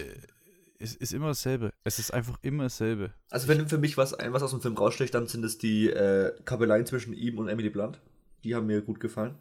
[0.79, 1.73] es ist immer dasselbe.
[1.83, 3.13] Es ist einfach immer dasselbe.
[3.29, 6.33] Also wenn für mich was, was aus dem Film raussticht, dann sind es die äh,
[6.45, 7.99] Kabeleien zwischen ihm und Emily Blunt.
[8.43, 9.35] Die haben mir gut gefallen.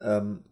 [0.00, 0.44] Ähm,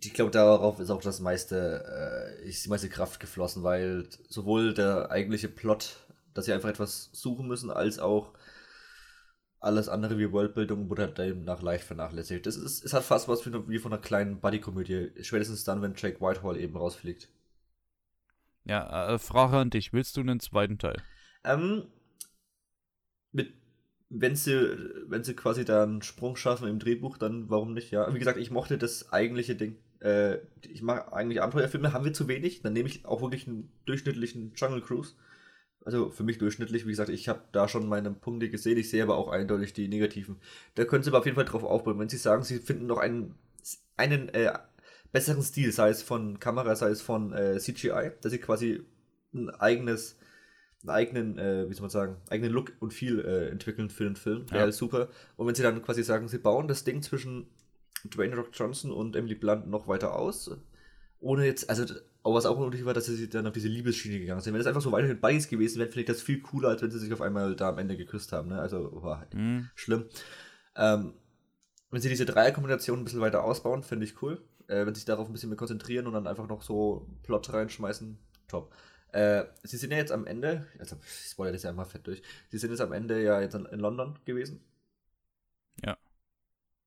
[0.00, 4.74] ich glaube, darauf ist auch das meiste, äh, ist die meiste Kraft geflossen, weil sowohl
[4.74, 5.96] der eigentliche Plot,
[6.34, 8.32] dass sie einfach etwas suchen müssen, als auch
[9.60, 12.46] alles andere wie Worldbildung wurde halt demnach leicht vernachlässigt.
[12.46, 15.12] Das ist, es hat fast was wie von einer kleinen Buddy-Komödie.
[15.22, 17.28] Spätestens dann, wenn Jake Whitehall eben rausfliegt.
[18.64, 20.96] Ja, äh, Frage an dich, willst du einen zweiten Teil?
[21.44, 21.84] Ähm,
[23.32, 23.52] mit,
[24.08, 24.76] wenn sie,
[25.08, 28.12] wenn sie quasi da einen Sprung schaffen im Drehbuch, dann warum nicht, ja.
[28.14, 29.76] Wie gesagt, ich mochte das eigentliche Ding.
[30.00, 33.72] Äh, ich mag eigentlich Abenteuerfilme, haben wir zu wenig, dann nehme ich auch wirklich einen
[33.84, 35.14] durchschnittlichen Jungle Cruise.
[35.84, 39.02] Also für mich durchschnittlich, wie gesagt, ich habe da schon meine Punkte gesehen, ich sehe
[39.02, 40.36] aber auch eindeutig die negativen.
[40.76, 41.98] Da können sie aber auf jeden Fall drauf aufbauen.
[41.98, 43.34] Wenn sie sagen, sie finden noch einen,
[43.96, 44.52] einen äh,
[45.12, 48.84] besseren Stil, sei es von Kamera, sei es von äh, CGI, dass sie quasi
[49.34, 50.16] ein eigenes,
[50.82, 54.16] einen eigenen, äh, wie soll man sagen, eigenen Look und Feel äh, entwickeln für den
[54.16, 54.46] Film.
[54.50, 54.62] Wäre Ja.
[54.64, 55.08] halt super.
[55.36, 57.46] Und wenn sie dann quasi sagen, sie bauen das Ding zwischen
[58.04, 60.50] Dwayne Rock Johnson und Emily Blunt noch weiter aus,
[61.20, 61.84] ohne jetzt, also
[62.24, 64.52] auch was auch unnötig war, dass sie dann auf diese Liebesschiene gegangen sind.
[64.54, 66.90] Wenn das einfach so weiterhin Buddies gewesen wären, finde ich das viel cooler, als wenn
[66.90, 68.48] sie sich auf einmal da am Ende geküsst haben.
[68.48, 68.58] Ne?
[68.60, 69.68] Also, boah, Mhm.
[69.74, 70.06] schlimm.
[70.76, 71.14] Ähm,
[71.90, 74.40] wenn sie diese Dreierkombination ein bisschen weiter ausbauen, finde ich cool.
[74.68, 77.52] Äh, wenn sie sich darauf ein bisschen mehr konzentrieren und dann einfach noch so Plot
[77.52, 78.72] reinschmeißen, top.
[79.12, 82.22] Äh, sie sind ja jetzt am Ende, also ich spoilere das ja einmal fett durch,
[82.48, 84.60] sie sind jetzt am Ende ja jetzt in, London gewesen.
[85.84, 85.96] Ja.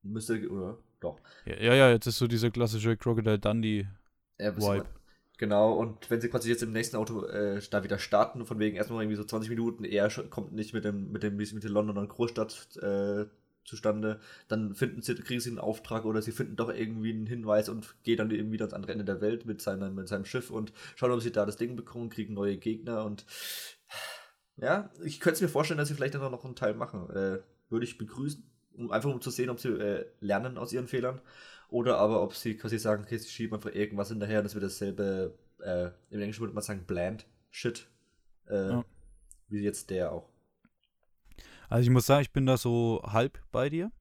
[0.02, 0.78] Müsste, oder?
[1.00, 1.20] Doch.
[1.46, 3.88] Ja, ja, ja, jetzt ist so dieser klassische Crocodile Dundee.
[4.40, 4.88] Ja, man-
[5.38, 8.78] Genau, und wenn sie quasi jetzt im nächsten Auto äh, da wieder starten, von wegen
[8.78, 12.08] erstmal irgendwie so 20 Minuten, er kommt nicht mit dem, mit dem, mit der Londoner
[12.08, 13.26] Großstadt äh,
[13.66, 17.68] zustande, dann finden sie, kriegen sie einen Auftrag oder sie finden doch irgendwie einen Hinweis
[17.68, 20.52] und gehen dann eben wieder ans andere Ende der Welt mit seinem, mit seinem Schiff
[20.52, 23.26] und schauen, ob sie da das Ding bekommen, kriegen neue Gegner und
[24.58, 27.10] ja, ich könnte mir vorstellen, dass sie vielleicht dann noch einen Teil machen.
[27.10, 28.44] Äh, würde ich begrüßen,
[28.78, 31.20] um einfach um zu sehen, ob sie äh, lernen aus ihren Fehlern
[31.70, 34.64] oder aber ob sie quasi sagen, okay, sie schieben einfach irgendwas hinterher und es wird
[34.64, 37.88] dasselbe, äh, im Englischen würde man sagen, bland Shit,
[38.48, 38.86] äh, Ja.
[39.50, 40.30] wie jetzt der auch.
[41.70, 43.92] Also ich muss sagen, ich bin da so halb bei dir.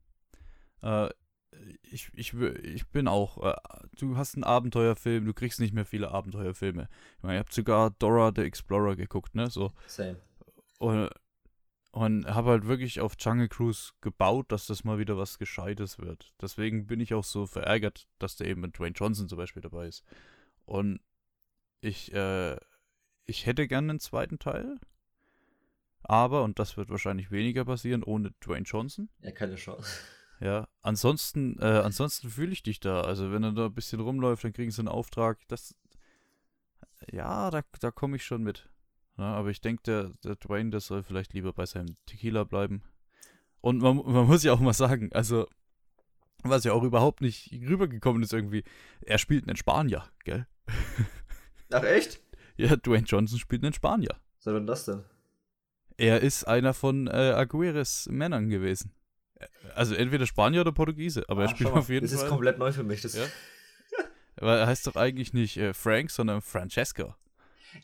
[0.82, 1.08] Äh,
[1.82, 3.56] ich, ich, ich bin auch, äh,
[3.98, 6.88] du hast einen Abenteuerfilm, du kriegst nicht mehr viele Abenteuerfilme.
[7.16, 9.48] Ich meine, ihr habt sogar Dora the Explorer geguckt, ne?
[9.50, 9.72] So.
[9.86, 10.16] Same.
[10.78, 11.10] Und,
[11.92, 16.34] und habe halt wirklich auf Jungle Cruise gebaut, dass das mal wieder was Gescheites wird.
[16.40, 19.86] Deswegen bin ich auch so verärgert, dass der eben mit Dwayne Johnson zum Beispiel dabei
[19.86, 20.04] ist.
[20.64, 21.00] Und
[21.80, 22.56] ich, äh,
[23.26, 24.78] ich hätte gerne einen zweiten Teil.
[26.04, 29.08] Aber, und das wird wahrscheinlich weniger passieren, ohne Dwayne Johnson.
[29.20, 29.90] Ja, keine Chance.
[30.38, 33.00] Ja, ansonsten, äh, ansonsten fühle ich dich da.
[33.00, 35.38] Also wenn er da ein bisschen rumläuft, dann kriegen sie einen Auftrag.
[35.48, 35.74] Das,
[37.10, 38.68] ja, da, da komme ich schon mit.
[39.16, 42.82] Ja, aber ich denke, der, der Dwayne, der soll vielleicht lieber bei seinem Tequila bleiben.
[43.60, 45.46] Und man, man muss ja auch mal sagen, also,
[46.42, 48.64] was ja auch überhaupt nicht rübergekommen ist irgendwie,
[49.00, 50.46] er spielt einen Spanier, gell?
[51.72, 52.20] Ach, echt?
[52.56, 54.20] Ja, Dwayne Johnson spielt einen Spanier.
[54.36, 55.04] Was soll denn das denn?
[55.96, 58.92] Er ist einer von äh, Aguirres Männern gewesen.
[59.74, 62.24] Also entweder Spanier oder Portugiese, aber er Ah, spielt schau mal, auf jeden das Fall.
[62.24, 63.02] ist komplett neu für mich.
[63.02, 63.26] Das Ja.
[64.36, 67.14] Aber er heißt doch eigentlich nicht äh, Frank, sondern Francesco.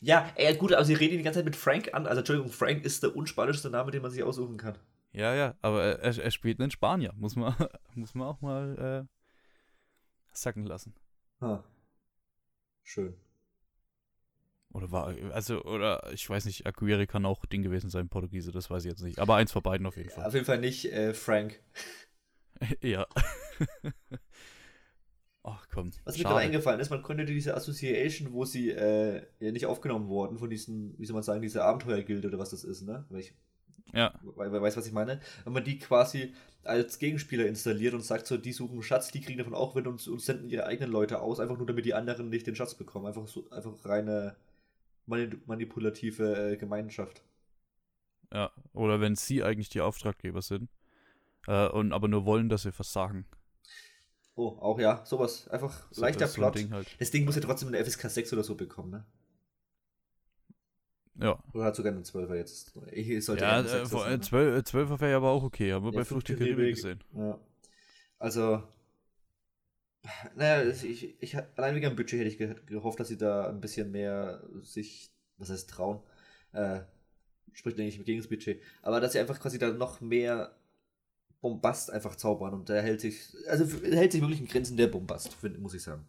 [0.00, 2.06] Ja, ey, gut, aber sie reden ihn die ganze Zeit mit Frank an.
[2.06, 4.76] Also, Entschuldigung, Frank ist der unspanischste Name, den man sich aussuchen kann.
[5.12, 7.12] Ja, ja, aber er, er, er spielt einen Spanier.
[7.16, 7.54] Muss man,
[7.94, 9.16] muss man auch mal äh,
[10.32, 10.94] sacken lassen.
[11.40, 11.62] Ha.
[12.82, 13.14] Schön.
[14.72, 18.70] Oder war, also, oder ich weiß nicht, Aguirre kann auch Ding gewesen sein, Portugiese, das
[18.70, 19.18] weiß ich jetzt nicht.
[19.18, 21.60] Aber eins von beiden auf jeden Auf jeden Fall nicht äh, Frank.
[21.72, 22.76] Fall.
[22.82, 23.06] ja.
[25.42, 25.90] Ach komm.
[26.04, 30.08] Was mir gerade eingefallen ist, man konnte diese Association, wo sie äh, ja nicht aufgenommen
[30.08, 33.06] wurden von diesen, wie soll man sagen, diese Abenteuergilde oder was das ist, ne?
[33.08, 33.34] Weil ich
[33.94, 35.20] Ja, weil, weil weiß, was ich meine.
[35.44, 39.22] Wenn man die quasi als Gegenspieler installiert und sagt so, die suchen einen Schatz, die
[39.22, 41.94] kriegen davon auch Wind und, und senden ihre eigenen Leute aus, einfach nur damit die
[41.94, 43.06] anderen nicht den Schatz bekommen.
[43.06, 44.36] Einfach so, einfach reine
[45.46, 47.22] manipulative äh, Gemeinschaft.
[48.32, 48.50] ja.
[48.72, 50.70] Oder wenn sie eigentlich die Auftraggeber sind.
[51.46, 53.26] Äh, und aber nur wollen, dass sie versagen.
[54.36, 55.48] Oh, auch ja, sowas.
[55.48, 56.54] Einfach So, leichter das ist so Plot.
[56.56, 56.86] Ding halt.
[56.98, 59.04] Das Ding muss ja trotzdem eine FSK 6 oder so bekommen, ne?
[61.16, 61.38] Ja.
[61.52, 62.72] Oder hat sogar einen 12er jetzt.
[62.92, 64.20] Ich sollte Ja, äh, 6er vor- sein, äh, ne?
[64.22, 67.00] 12, 12 wäre ja aber auch okay, haben wir Ja, bei Flucht der Karibik gesehen.
[67.14, 67.38] Ja.
[68.18, 68.62] Also,
[70.36, 73.60] naja, ich, ich, allein wegen dem Budget hätte ich ge gehofft, dass sie da ein
[73.60, 76.00] bisschen mehr sich, was heißt trauen,
[76.52, 76.80] äh,
[77.52, 80.56] spricht eigentlich gegen das Budget, aber dass sie einfach quasi da noch mehr
[81.42, 85.34] Bombast einfach zaubern und der hält sich, also hält sich wirklich in Grenzen der Bombast,
[85.34, 86.06] find, muss ich sagen.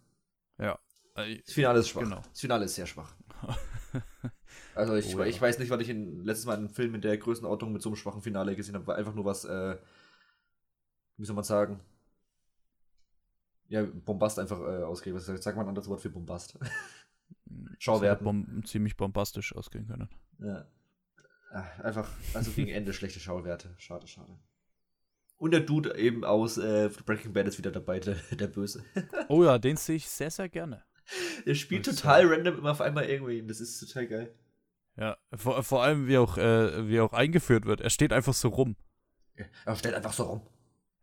[1.15, 2.01] Äh, Das Finale ist schwach.
[2.03, 2.21] Genau.
[2.31, 3.15] Das Finale ist sehr schwach.
[4.73, 5.25] Also ich, Oh ja.
[5.25, 7.89] ich weiß nicht, wann ich in, letztes Mal einen Film in der Größenordnung mit so
[7.89, 9.77] einem schwachen Finale gesehen habe, war einfach nur was, äh,
[11.17, 11.79] wie soll man sagen?
[13.71, 15.17] Ja, Bombast einfach äh, ausgegeben.
[15.17, 16.59] Was sagt man ein anderes Wort für Bombast?
[17.79, 18.25] Schauwerten.
[18.25, 20.09] Das hätte Bom ziemlich bombastisch ausgehen können.
[20.39, 20.65] ja.
[21.53, 23.73] Ach, einfach, also gegen Ende schlechte Schauwerte.
[23.77, 24.37] Schade, schade.
[25.37, 28.85] Und der Dude eben aus äh, Breaking Bad ist wieder dabei, der, der Böse.
[29.27, 30.83] Oh ja, den sehe ich sehr, sehr gerne.
[31.45, 33.45] Der spielt Das total random immer auf einmal irgendwie.
[33.45, 34.35] Das ist total geil.
[34.95, 37.81] Ja, vor, vor allem wie auch, äh, wie auch eingeführt wird.
[37.81, 38.75] Er steht einfach so rum.
[39.37, 40.41] Ja, aber stellt einfach so rum.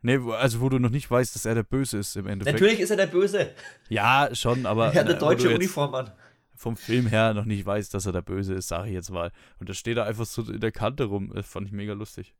[0.00, 2.54] Nee, also wo du noch nicht weißt, dass er der Böse ist im Endeffekt.
[2.54, 3.52] Natürlich ist er der Böse.
[3.88, 6.12] Ja, schon, aber er hat eine äh, deutsche Uniform an.
[6.54, 9.32] vom Film her noch nicht weißt, dass er der Böse ist, sage ich jetzt mal.
[9.58, 11.32] Und da steht er einfach so in der Kante rum.
[11.34, 12.34] Das fand ich mega lustig.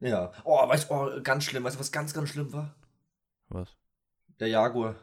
[0.00, 0.32] Ja.
[0.44, 1.64] Oh, weißt du, oh, ganz schlimm.
[1.64, 2.74] Weißt du, was ganz, ganz schlimm war?
[3.48, 3.76] Was?
[4.40, 4.96] Der Jaguar.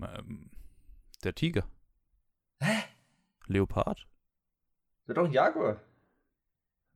[0.00, 0.50] Ähm,
[1.24, 1.64] der Tiger.
[2.60, 2.84] Hä?
[3.46, 4.06] Leopard?
[5.06, 5.80] Der doch ein Jaguar.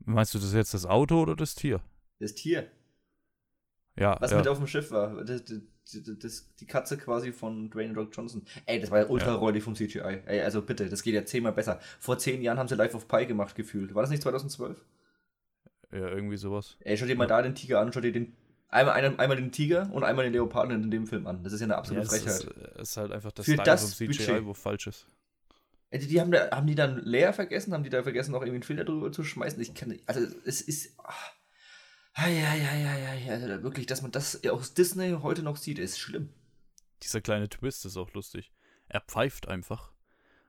[0.00, 1.80] Meinst du das jetzt das Auto oder das Tier?
[2.20, 2.70] Das Tier.
[3.96, 4.38] Ja, Was ja.
[4.38, 5.24] mit auf dem Schiff war.
[5.24, 5.60] Das, das,
[6.18, 8.42] das, die Katze quasi von Dwayne Rock Johnson.
[8.66, 9.34] Ey, das war ja ultra Ja.
[9.34, 10.22] räudig vom CGI.
[10.26, 11.80] Ey, also bitte, das geht ja zehnmal besser.
[11.98, 13.94] Vor zehn Jahren haben sie Life of Pi gemacht, gefühlt.
[13.94, 14.84] War das nicht 2012?
[15.92, 16.76] ja, irgendwie sowas.
[16.80, 18.36] Ey, schau dir mal da den Tiger an, schau dir den.
[18.68, 21.42] Einmal, einen, einmal den Tiger und einmal den Leoparden in dem Film an.
[21.42, 22.46] Das ist ja eine Ja, absolute ist, Frechheit.
[22.76, 24.44] es ist halt einfach das Für Style das vom CGI, Budget.
[24.46, 25.06] wo falsch ist.
[25.92, 27.74] Die, die haben, da, haben die dann leer vergessen?
[27.74, 29.60] Haben die da vergessen, noch irgendwie einen Filter drüber zu schmeißen?
[29.60, 30.08] Ich kann nicht.
[30.08, 30.94] Also, es ist.
[31.00, 31.12] Ah,
[32.16, 33.32] ja, ja, ja, ja, ja.
[33.32, 36.32] Also, wirklich, dass man das aus Disney heute noch sieht, ist schlimm.
[37.02, 38.52] Dieser kleine Twist ist auch lustig.
[38.88, 39.92] Er pfeift einfach.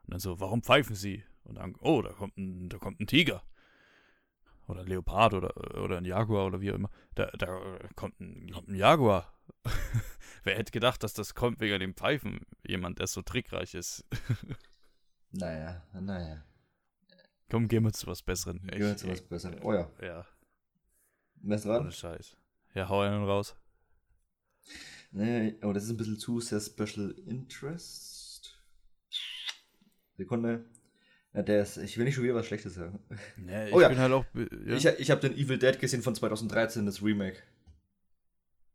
[0.04, 1.24] Und dann so, warum pfeifen Sie?
[1.43, 3.43] Und dann, oh, da kommt ein, da kommt ein Tiger.
[4.67, 6.89] Oder ein Leopard oder, oder ein Jaguar oder wie auch immer.
[7.15, 9.34] Da, da kommt, ein, kommt ein Jaguar.
[10.43, 12.41] Wer hätte gedacht, dass das kommt wegen dem Pfeifen?
[12.65, 14.06] Jemand, der so trickreich ist.
[15.34, 16.43] Naja, naja.
[17.50, 18.67] Komm, gehen wir zu was Besseren.
[18.67, 19.60] Gehen wir zu was Besserem.
[19.63, 19.89] Oh ja.
[20.02, 20.26] Ja,
[21.43, 21.91] Wer ist ohne dran?
[21.91, 22.38] Scheiß.
[22.73, 23.56] Ja, hau einen raus.
[25.12, 28.58] Nee, oh, das ist ein bisschen zu sehr Special Interest.
[30.17, 30.65] Sekunde.
[31.34, 32.99] Ja, der ist, ich will nicht schon wieder was Schlechtes sagen.
[33.38, 33.89] Nee, ich Oh ja.
[33.89, 34.25] bin halt auch.
[34.36, 34.75] Ja?
[34.75, 37.41] Ich, ich habe den Evil Dead gesehen von 2013, das Remake.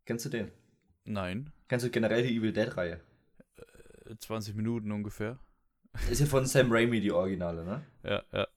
[0.05, 0.51] Kennst du den?
[1.05, 1.51] Nein.
[1.67, 2.99] Kennst du generell die Evil Dead-Reihe?
[4.19, 5.39] 20 Minuten ungefähr.
[6.09, 7.85] Ist ja von Sam Raimi die Originale, ne?
[8.03, 8.47] Ja, ja.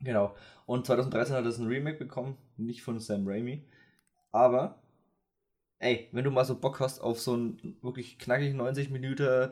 [0.00, 0.34] Genau.
[0.66, 3.64] Und 2013 hat es ein Remake bekommen, nicht von Sam Raimi.
[4.30, 4.82] Aber,
[5.78, 9.50] ey, wenn du mal so Bock hast auf so einen wirklich knackig 90 Minuten,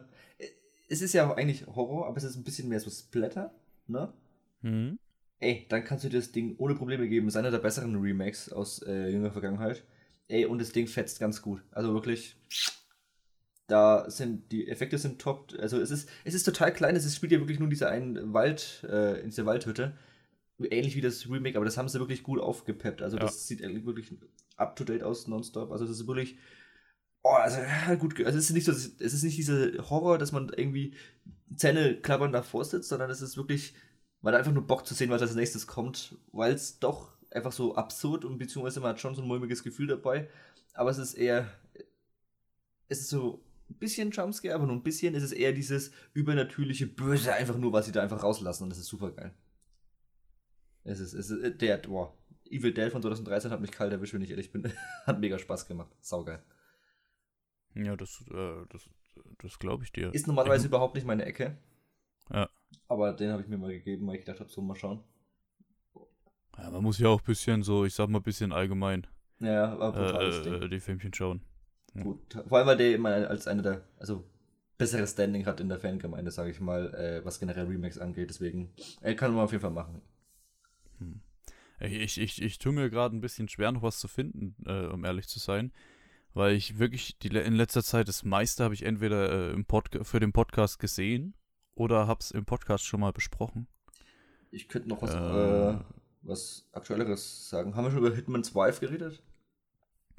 [0.88, 3.52] es ist ja eigentlich Horror, aber es ist ein bisschen mehr so Splatter,
[3.86, 4.12] ne?
[4.62, 4.98] Hm?
[5.38, 7.28] Ey, dann kannst du dir das Ding ohne Probleme geben.
[7.28, 9.84] Ist einer der besseren Remakes aus äh, jüngerer Vergangenheit.
[10.28, 11.62] Ey, und das Ding fetzt ganz gut.
[11.72, 12.36] Also wirklich,
[13.66, 15.52] da sind die Effekte sind top.
[15.58, 16.96] Also es ist, es ist total klein.
[16.96, 19.94] Es ist, spielt ja wirklich nur in dieser einen Wald, äh, in dieser Waldhütte.
[20.58, 23.02] Ähnlich wie das Remake, aber das haben sie wirklich gut aufgepeppt.
[23.02, 23.22] Also Ja.
[23.24, 24.14] das sieht eigentlich wirklich
[24.56, 25.70] up to date aus, nonstop.
[25.70, 26.38] Also das ist wirklich,
[27.22, 27.58] oh, also
[27.98, 28.18] gut.
[28.24, 30.94] Also es ist nicht so, es ist nicht dieser Horror, dass man irgendwie
[31.54, 33.74] Zähne klappern davor sitzt, sondern es ist wirklich,
[34.22, 37.52] man hat einfach nur Bock zu sehen, was als nächstes kommt, weil es doch einfach
[37.52, 40.28] so absurd und beziehungsweise man hat schon so ein mulmiges Gefühl dabei.
[40.72, 41.50] Aber es ist eher,
[42.88, 45.14] es ist so ein bisschen Jumpscare, aber nur ein bisschen.
[45.14, 48.78] Es ist eher dieses übernatürliche Böse, einfach nur, was sie da einfach rauslassen und das
[48.78, 49.34] ist super geil.
[50.86, 52.14] Es ist, es ist der, boah,
[52.48, 54.72] Evil Dead von 2013 hat mich kalt erwischt, wenn ich ehrlich bin.
[55.06, 55.90] hat mega Spaß gemacht.
[56.00, 56.42] Saugeil.
[57.74, 58.88] Ja, das, äh, das,
[59.38, 60.14] das glaube ich dir.
[60.14, 61.56] Ist normalerweise Ich- überhaupt nicht meine Ecke.
[62.32, 62.48] Ja.
[62.88, 65.02] Aber den habe ich mir mal gegeben, weil ich gedacht habe, so mal schauen.
[66.58, 69.06] Ja, man muss ja auch ein bisschen so, ich sag mal, ein bisschen allgemein
[69.40, 71.42] Ja, ja, war ein brutales äh, äh, die Filmchen schauen.
[72.00, 72.20] Gut.
[72.48, 74.24] Vor allem, weil der immer als einer der, also
[74.78, 78.30] besseres Standing hat in der Fangemeinde, sage ich mal, äh, was generell Remakes angeht.
[78.30, 78.70] Deswegen
[79.02, 80.00] äh, kann man auf jeden Fall machen.
[81.80, 85.04] Ich, ich, ich tue mir gerade ein bisschen schwer, noch was zu finden, äh, um
[85.04, 85.72] ehrlich zu sein.
[86.32, 90.04] Weil ich wirklich die, in letzter Zeit das meiste habe ich entweder äh, im Podca
[90.04, 91.34] für den Podcast gesehen
[91.74, 93.68] oder habe es im Podcast schon mal besprochen.
[94.50, 95.80] Ich könnte noch was, Ähm.
[95.80, 95.84] äh,
[96.22, 97.74] was Aktuelleres sagen.
[97.74, 99.22] Haben wir schon über Hitman's Wife geredet?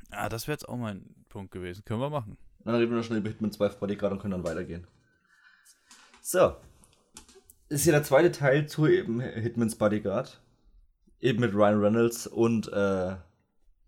[0.10, 1.84] Ah, das wäre jetzt auch mein Punkt gewesen.
[1.86, 2.38] Können wir machen.
[2.64, 4.88] Dann reden wir noch schnell über Hitman's Wife Bodyguard und können dann weitergehen.
[6.22, 6.56] So.
[7.70, 10.42] Das ist ja der zweite Teil zu eben Hitman's Bodyguard.
[11.20, 13.16] Eben mit Ryan Reynolds und äh,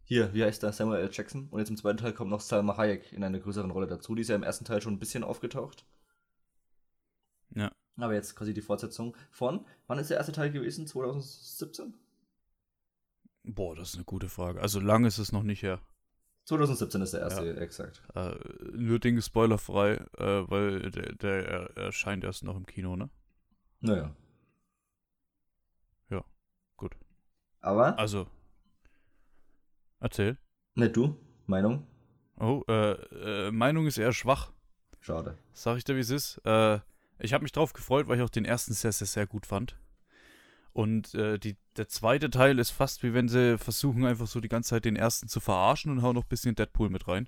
[0.03, 0.71] hier, wie heißt der?
[0.73, 1.09] Samuel L.
[1.11, 1.47] Jackson.
[1.51, 4.15] Und jetzt im zweiten Teil kommt noch Salma Hayek in einer größeren Rolle dazu.
[4.15, 5.85] Die ist ja im ersten Teil schon ein bisschen aufgetaucht.
[7.55, 7.71] Ja.
[7.97, 10.87] Aber jetzt quasi die Fortsetzung von, wann ist der erste Teil gewesen?
[10.87, 11.93] 2017?
[13.43, 14.61] Boah, das ist eine gute Frage.
[14.61, 15.79] Also lang ist es noch nicht her.
[16.45, 18.01] 2017 ist der erste, exakt.
[18.15, 18.33] Äh,
[18.71, 23.09] nur Dinge spoilerfrei, äh, weil der, der er- erscheint erst noch im Kino, ne?
[23.81, 24.15] Naja.
[26.09, 26.23] Ja,
[26.77, 26.95] gut.
[27.61, 28.27] Aber, Also.
[29.99, 30.37] Erzähl.
[30.75, 31.85] ne du, Meinung?
[32.39, 34.51] Oh, äh, äh, Meinung ist eher schwach.
[35.01, 35.37] Schade.
[35.53, 36.37] Sag ich dir, wie es ist.
[36.45, 36.79] Äh,
[37.19, 39.77] ich habe mich drauf gefreut, weil ich auch den ersten sehr, sehr, sehr gut fand.
[40.71, 44.47] Und äh, die, der zweite Teil ist fast wie wenn sie versuchen, einfach so die
[44.47, 47.27] ganze Zeit den ersten zu verarschen und hauen noch ein bisschen Deadpool mit rein.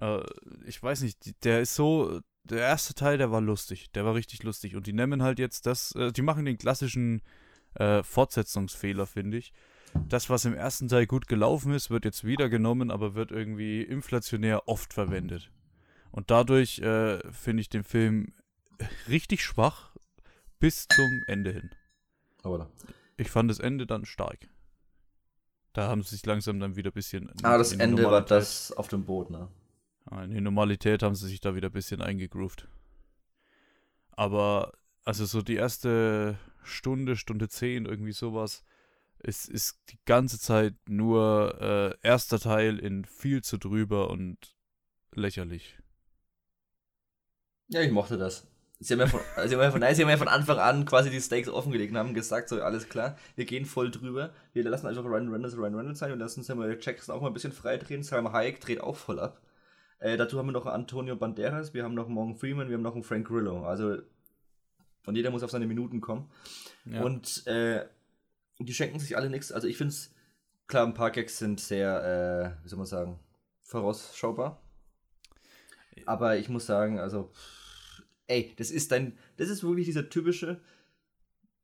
[0.00, 0.22] Äh,
[0.66, 2.20] ich weiß nicht, der ist so.
[2.44, 3.92] Der erste Teil, der war lustig.
[3.92, 4.74] Der war richtig lustig.
[4.74, 5.94] Und die nehmen halt jetzt das.
[5.94, 7.22] Äh, die machen den klassischen
[7.74, 9.52] äh, Fortsetzungsfehler, finde ich.
[10.08, 13.82] Das, was im ersten Teil gut gelaufen ist, wird jetzt wieder genommen, aber wird irgendwie
[13.82, 15.50] inflationär oft verwendet.
[16.10, 18.32] Und dadurch äh, finde ich den Film
[19.08, 19.94] richtig schwach
[20.58, 21.70] bis zum Ende hin.
[22.42, 22.70] Aber
[23.16, 24.48] Ich fand das Ende dann stark.
[25.72, 27.30] Da haben sie sich langsam dann wieder ein bisschen.
[27.42, 29.48] Ah, das Ende war das auf dem Boot, ne?
[30.10, 32.68] In die Normalität haben sie sich da wieder ein bisschen eingegroovt.
[34.10, 34.72] Aber,
[35.04, 38.64] also so die erste Stunde, Stunde zehn, irgendwie sowas,
[39.18, 44.36] es ist die ganze Zeit nur äh, erster Teil in viel zu drüber und
[45.14, 45.78] lächerlich.
[47.68, 48.46] Ja, ich mochte das.
[48.80, 50.84] Sie haben, ja von, sie, haben ja von, nein, sie haben ja von Anfang an
[50.84, 54.64] quasi die Stakes offengelegt und haben gesagt, so, alles klar, wir gehen voll drüber, wir
[54.64, 57.52] lassen einfach Ryan Reynolds Ryan Reynolds sein und lassen Samuel Jackson auch mal ein bisschen
[57.52, 59.40] frei drehen, Sam Hayek dreht auch voll ab.
[60.00, 62.94] Äh, dazu haben wir noch Antonio Banderas, wir haben noch Morgan Freeman, wir haben noch
[62.94, 63.98] einen Frank Grillo, also
[65.06, 66.30] und jeder muss auf seine Minuten kommen.
[66.84, 67.02] Ja.
[67.02, 67.86] Und äh,
[68.58, 69.52] die schenken sich alle nichts.
[69.52, 70.14] Also ich finde es,
[70.66, 73.18] klar, ein paar Gags sind sehr, äh, wie soll man sagen,
[73.62, 74.62] vorausschaubar.
[76.06, 77.30] Aber ich muss sagen, also,
[78.26, 80.60] ey, das ist dein, das ist wirklich dieser typische,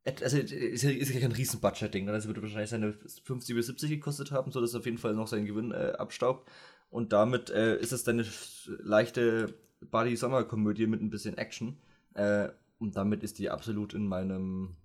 [0.05, 2.12] also ist ja, ist ja kein Riesen-Budget-Ding, ne?
[2.12, 5.14] das wird wahrscheinlich seine 50 bis 70 gekostet haben, so dass er auf jeden Fall
[5.14, 6.51] noch seinen Gewinn äh, abstaubt.
[6.90, 8.24] Und damit äh, ist es deine
[8.66, 11.79] leichte Buddy-Sommer-Komödie mit ein bisschen Action.
[12.14, 12.48] Äh,
[12.79, 14.77] und damit ist die absolut in meinem,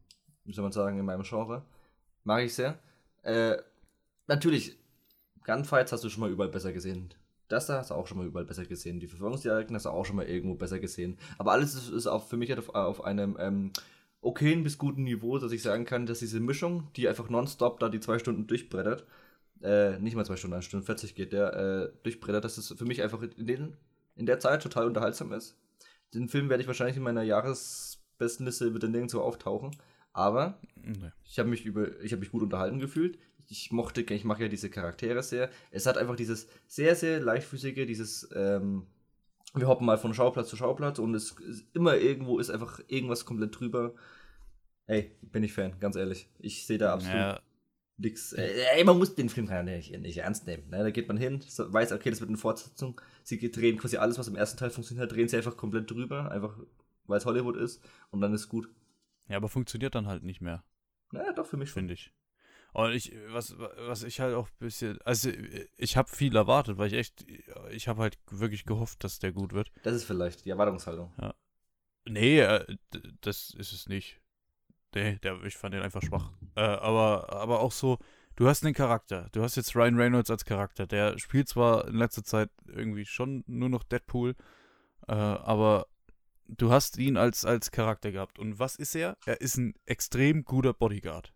[0.45, 1.63] wie soll man sagen, in meinem Genre.
[2.23, 2.79] Mag ich sehr.
[3.23, 3.57] Äh,
[4.27, 4.77] natürlich,
[5.45, 7.13] Gunfights hast du schon mal überall besser gesehen.
[7.49, 8.99] Das da hast du auch schon mal überall besser gesehen.
[8.99, 11.17] Die Verfolgungsjagden hast du auch schon mal irgendwo besser gesehen.
[11.37, 13.71] Aber alles ist, ist auch für mich auf, auf einem ähm,
[14.21, 17.89] okayen bis guten Niveau, dass ich sagen kann, dass diese Mischung, die einfach nonstop da
[17.89, 19.05] die zwei Stunden durchbrettert,
[19.61, 22.85] äh, nicht mal zwei Stunden, eine Stunde 40 geht der, äh, durchbrettert, dass es für
[22.85, 23.77] mich einfach in, den,
[24.15, 25.57] in der Zeit total unterhaltsam ist.
[26.13, 29.71] Den Film werde ich wahrscheinlich in meiner Jahresbestenliste wieder nirgendwo auftauchen.
[30.13, 31.11] Aber nee.
[31.25, 33.17] ich habe mich über, ich habe mich gut unterhalten gefühlt.
[33.49, 35.49] Ich mochte, ich mache ja diese Charaktere sehr.
[35.71, 38.87] Es hat einfach dieses sehr, sehr leichtfüßige, dieses, ähm,
[39.53, 43.25] wir hoppen mal von Schauplatz zu Schauplatz und es ist immer irgendwo ist einfach irgendwas
[43.25, 43.93] komplett drüber.
[44.85, 46.29] Ey, bin ich Fan, ganz ehrlich.
[46.39, 47.41] Ich sehe da absolut ja.
[47.97, 48.33] Nichts.
[48.33, 50.69] Äh, ey, man muss den Film kann ja nicht, nicht ernst nehmen.
[50.69, 50.79] Ne?
[50.79, 52.99] Da geht man hin, weiß, okay, das wird eine Fortsetzung.
[53.23, 56.31] Sie drehen quasi alles, was im ersten Teil funktioniert hat, drehen sie einfach komplett drüber,
[56.31, 56.57] einfach
[57.05, 58.69] weil es Hollywood ist und dann ist gut.
[59.27, 60.63] Ja, aber funktioniert dann halt nicht mehr.
[61.11, 62.11] Naja, doch, für mich Finde ich.
[62.73, 65.29] Und ich, was, was ich halt auch ein bisschen, also
[65.77, 67.23] ich habe viel erwartet, weil ich echt,
[67.69, 69.71] ich habe halt wirklich gehofft, dass der gut wird.
[69.83, 71.13] Das ist vielleicht die Erwartungshaltung.
[71.21, 71.35] Ja.
[72.05, 72.65] Nee, äh,
[73.21, 74.19] das ist es nicht.
[74.95, 76.31] Nee, der, ich fand den einfach schwach.
[76.55, 77.97] Äh, aber, aber auch so,
[78.35, 79.29] du hast einen Charakter.
[79.31, 80.87] Du hast jetzt Ryan Reynolds als Charakter.
[80.87, 84.35] Der spielt zwar in letzter Zeit irgendwie schon nur noch Deadpool,
[85.07, 85.87] äh, aber
[86.47, 88.39] du hast ihn als, als Charakter gehabt.
[88.39, 89.17] Und was ist er?
[89.25, 91.33] Er ist ein extrem guter Bodyguard.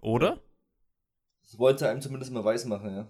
[0.00, 0.40] Oder?
[1.42, 3.08] Das wollte er einem zumindest mal weiß machen, ja.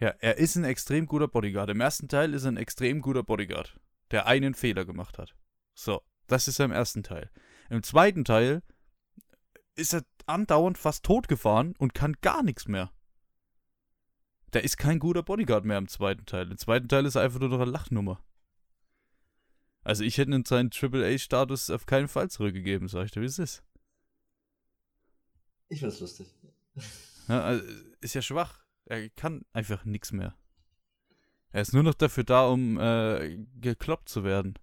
[0.00, 1.70] Ja, er ist ein extrem guter Bodyguard.
[1.70, 3.80] Im ersten Teil ist er ein extrem guter Bodyguard,
[4.12, 5.34] der einen Fehler gemacht hat.
[5.74, 7.30] So, das ist er im ersten Teil.
[7.68, 8.62] Im zweiten Teil
[9.78, 12.92] ist er andauernd fast totgefahren und kann gar nichts mehr.
[14.52, 16.50] Der ist kein guter Bodyguard mehr im zweiten Teil.
[16.50, 18.22] Im zweiten Teil ist er einfach nur noch eine Lachnummer.
[19.82, 23.62] Also ich hätte seinen Triple-A-Status auf keinen Fall zurückgegeben, sag ich dir, wie es ist.
[25.68, 26.28] Ich find's lustig.
[27.28, 27.64] Ja, also
[28.00, 28.64] ist ja schwach.
[28.86, 30.34] Er kann einfach nichts mehr.
[31.50, 34.54] Er ist nur noch dafür da, um äh, gekloppt zu werden.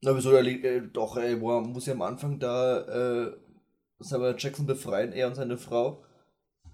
[0.00, 0.32] Na, wieso?
[0.32, 3.36] Er äh, doch, ey, boah, muss ja am Anfang da äh,
[3.98, 6.04] Samuel Jackson befreien, er und seine Frau.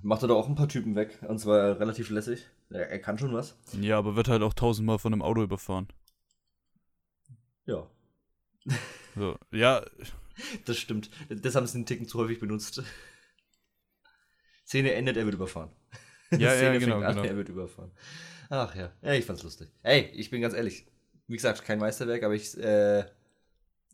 [0.03, 1.19] Macht er doch auch ein paar Typen weg.
[1.27, 2.47] Und zwar relativ lässig.
[2.69, 3.57] Er, er kann schon was.
[3.81, 5.89] Ja, aber wird halt auch tausendmal von einem Auto überfahren.
[7.67, 7.89] Ja.
[9.17, 9.85] So, ja.
[10.65, 11.09] Das stimmt.
[11.29, 12.83] Das haben sie einen Ticken zu häufig benutzt.
[14.67, 15.71] Szene endet, er wird überfahren.
[16.33, 17.23] Ja, Szene ja, genau, an, genau.
[17.23, 17.93] Er wird überfahren.
[18.51, 18.91] Ach ja.
[19.03, 19.69] ja, ich fand's lustig.
[19.85, 20.87] Ey, ich bin ganz ehrlich.
[21.27, 23.05] Wie gesagt, kein Meisterwerk, aber ich, äh,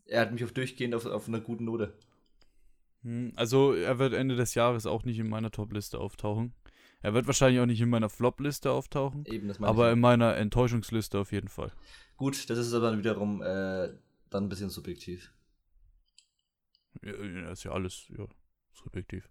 [0.05, 1.93] er hat mich auf durchgehend auf, auf einer guten Note.
[3.03, 6.53] Hm, also, er wird Ende des Jahres auch nicht in meiner Top-Liste auftauchen.
[7.01, 9.25] Er wird wahrscheinlich auch nicht in meiner Flop-Liste auftauchen.
[9.25, 9.93] Eben, das aber ich.
[9.93, 11.71] in meiner Enttäuschungsliste auf jeden Fall.
[12.15, 13.89] Gut, das ist aber wiederum äh,
[14.29, 15.33] dann ein bisschen subjektiv.
[17.01, 18.27] Ja, ist ja alles ja,
[18.73, 19.27] subjektiv.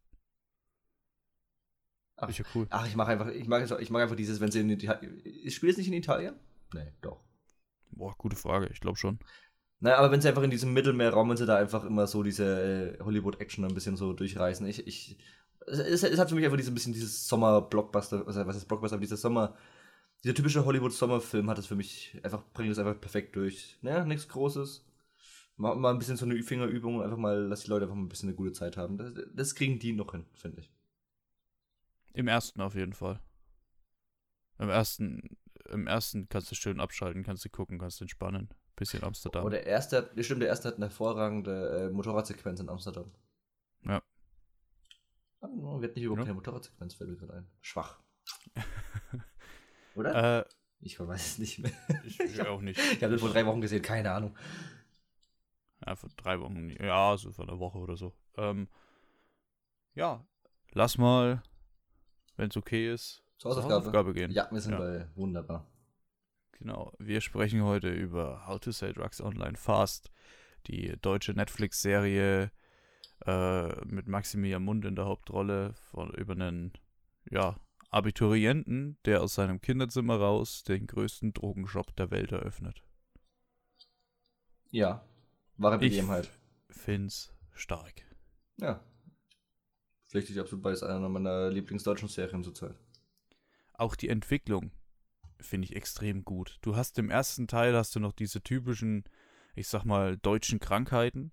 [2.16, 2.66] Ach, ist ja cool.
[2.70, 3.48] Ach, ich mag einfach, ich ich
[3.90, 5.22] mag einfach dieses, wenn sie in Italien.
[5.48, 6.34] Spielt es nicht in Italien?
[6.74, 7.22] Nee, doch.
[7.92, 9.18] Boah, gute Frage, ich glaube schon.
[9.81, 12.98] Naja, aber wenn sie einfach in diesem Mittelmeerraum, wenn sie da einfach immer so diese
[12.98, 15.18] äh, Hollywood-Action ein bisschen so durchreißen, ich, ich,
[15.66, 19.01] es, es, hat für mich einfach dieses bisschen dieses Sommer-Blockbuster, also was ist Blockbuster, aber
[19.01, 19.57] dieser Sommer,
[20.22, 23.78] dieser typische Hollywood-Sommerfilm hat es für mich einfach, bringt es einfach perfekt durch.
[23.80, 24.84] Naja, nichts Großes.
[25.57, 28.09] Mal, mal ein bisschen so eine Fingerübung, einfach mal, dass die Leute einfach mal ein
[28.09, 28.99] bisschen eine gute Zeit haben.
[28.99, 30.70] Das, das kriegen die noch hin, finde ich.
[32.12, 33.20] Im ersten auf jeden Fall.
[34.59, 35.38] Im ersten,
[35.71, 38.49] im ersten kannst du schön abschalten, kannst du gucken, kannst du entspannen.
[38.77, 39.45] Bisschen Amsterdam.
[39.45, 43.12] Oh, der erste hat, stimmt, der erste hat eine hervorragende äh, Motorradsequenz in Amsterdam.
[43.85, 44.03] Ja.
[45.41, 46.25] Wie wir hatten nicht überhaupt Ja.
[46.25, 47.51] keine Motorradsequenz, fällt mir gerade ein.
[47.61, 48.01] Schwach.
[49.95, 50.41] Oder?
[50.41, 50.45] Äh,
[50.81, 51.73] ich weiß es nicht mehr.
[52.05, 52.79] ich, ich auch nicht.
[52.79, 54.37] Ich habe den vor drei Wochen gesehen, keine Ahnung.
[55.87, 56.71] Ja, vor drei Wochen.
[56.71, 58.14] Ja, so vor einer Woche oder so.
[58.37, 58.68] Ähm,
[59.95, 60.27] ja,
[60.73, 61.43] lass mal,
[62.37, 64.12] wenn es okay ist, Zur Hausaufgabe.
[64.12, 64.30] gehen.
[64.32, 64.78] Ja, wir sind Ja.
[64.78, 65.66] bei wunderbar.
[66.53, 66.93] Genau.
[66.99, 70.11] Wir sprechen heute über How to Sell Drugs Online Fast,
[70.66, 72.51] die deutsche Netflix-Serie
[73.26, 76.72] äh, mit Maximilian Mund in der Hauptrolle von über einen
[77.30, 77.57] ja,
[77.88, 82.82] Abiturienten, der aus seinem Kinderzimmer raus den größten Drogenshop der Welt eröffnet.
[84.70, 85.03] Ja,
[85.57, 86.30] wahre Ich Begebenheit.
[86.68, 88.03] find's stark.
[88.59, 88.84] Ja.
[90.09, 92.74] Pflichtig absolut bei, ist einer meiner Lieblingsdeutschen Serien zurzeit.
[93.81, 94.72] Auch die Entwicklung
[95.41, 96.59] finde ich extrem gut.
[96.61, 99.05] Du hast im ersten Teil hast du noch diese typischen,
[99.55, 101.31] ich sag mal, deutschen Krankheiten,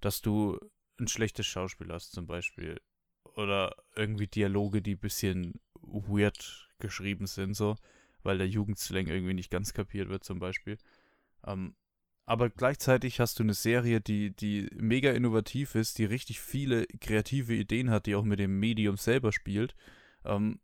[0.00, 0.58] dass du
[0.98, 2.80] ein schlechtes Schauspiel hast zum Beispiel.
[3.36, 7.76] Oder irgendwie Dialoge, die ein bisschen weird geschrieben sind, so,
[8.24, 10.78] weil der Jugendslang irgendwie nicht ganz kapiert wird, zum Beispiel.
[11.46, 11.76] Ähm,
[12.24, 17.54] aber gleichzeitig hast du eine Serie, die, die mega innovativ ist, die richtig viele kreative
[17.54, 19.76] Ideen hat, die auch mit dem Medium selber spielt.
[20.24, 20.58] Ähm,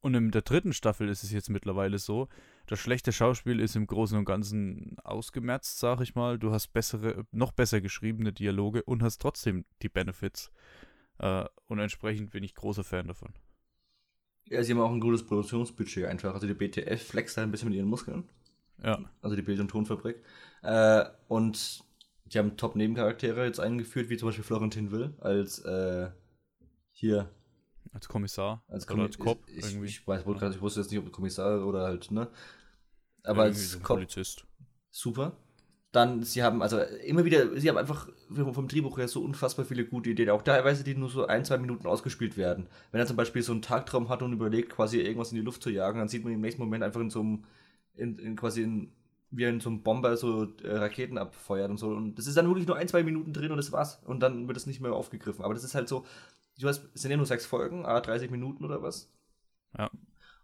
[0.00, 2.28] und in der dritten Staffel ist es jetzt mittlerweile so,
[2.66, 6.38] das schlechte Schauspiel ist im Großen und Ganzen ausgemerzt, sag ich mal.
[6.38, 10.50] Du hast bessere, noch besser geschriebene Dialoge und hast trotzdem die Benefits.
[11.18, 13.34] Äh, und entsprechend bin ich großer Fan davon.
[14.46, 16.34] Ja, sie haben auch ein gutes Produktionsbudget einfach.
[16.34, 18.28] Also die BTF flext da ein bisschen mit ihren Muskeln.
[18.82, 20.22] Ja, Also die Bild- und Tonfabrik.
[20.62, 21.84] Äh, und
[22.24, 26.10] die haben Top-Nebencharaktere jetzt eingeführt, wie zum Beispiel Florentin Will als äh,
[26.92, 27.28] hier
[27.92, 29.86] als Kommissar als, oder als Cop ich, irgendwie.
[29.86, 32.28] Ich, weiß, gerade- ich wusste jetzt nicht, ob Kommissar oder halt, ne?
[33.22, 34.46] Aber Irgendwie als so Cop Polizist.
[34.90, 35.36] super.
[35.92, 39.64] Dann, sie haben also immer wieder, sie haben einfach vom vom Drehbuch her so unfassbar
[39.64, 42.68] viele gute Ideen, auch teilweise, die nur so ein, zwei Minuten ausgespielt werden.
[42.92, 45.64] Wenn er zum Beispiel so einen Tagtraum hat und überlegt, quasi irgendwas in die Luft
[45.64, 47.44] zu jagen, dann sieht man im nächsten Moment einfach in so einem,
[47.94, 48.92] in, in quasi in,
[49.32, 51.88] wie er in so einem Bomber so äh, Raketen abfeuert und so.
[51.88, 54.00] Und das ist dann wirklich nur ein, zwei Minuten drin und das war's.
[54.04, 55.44] Und dann wird es nicht mehr aufgegriffen.
[55.44, 56.06] Aber das ist halt so,
[56.60, 59.12] du hast, sind ja nur sechs Folgen, ah, 30 Minuten oder was.
[59.76, 59.90] Ja.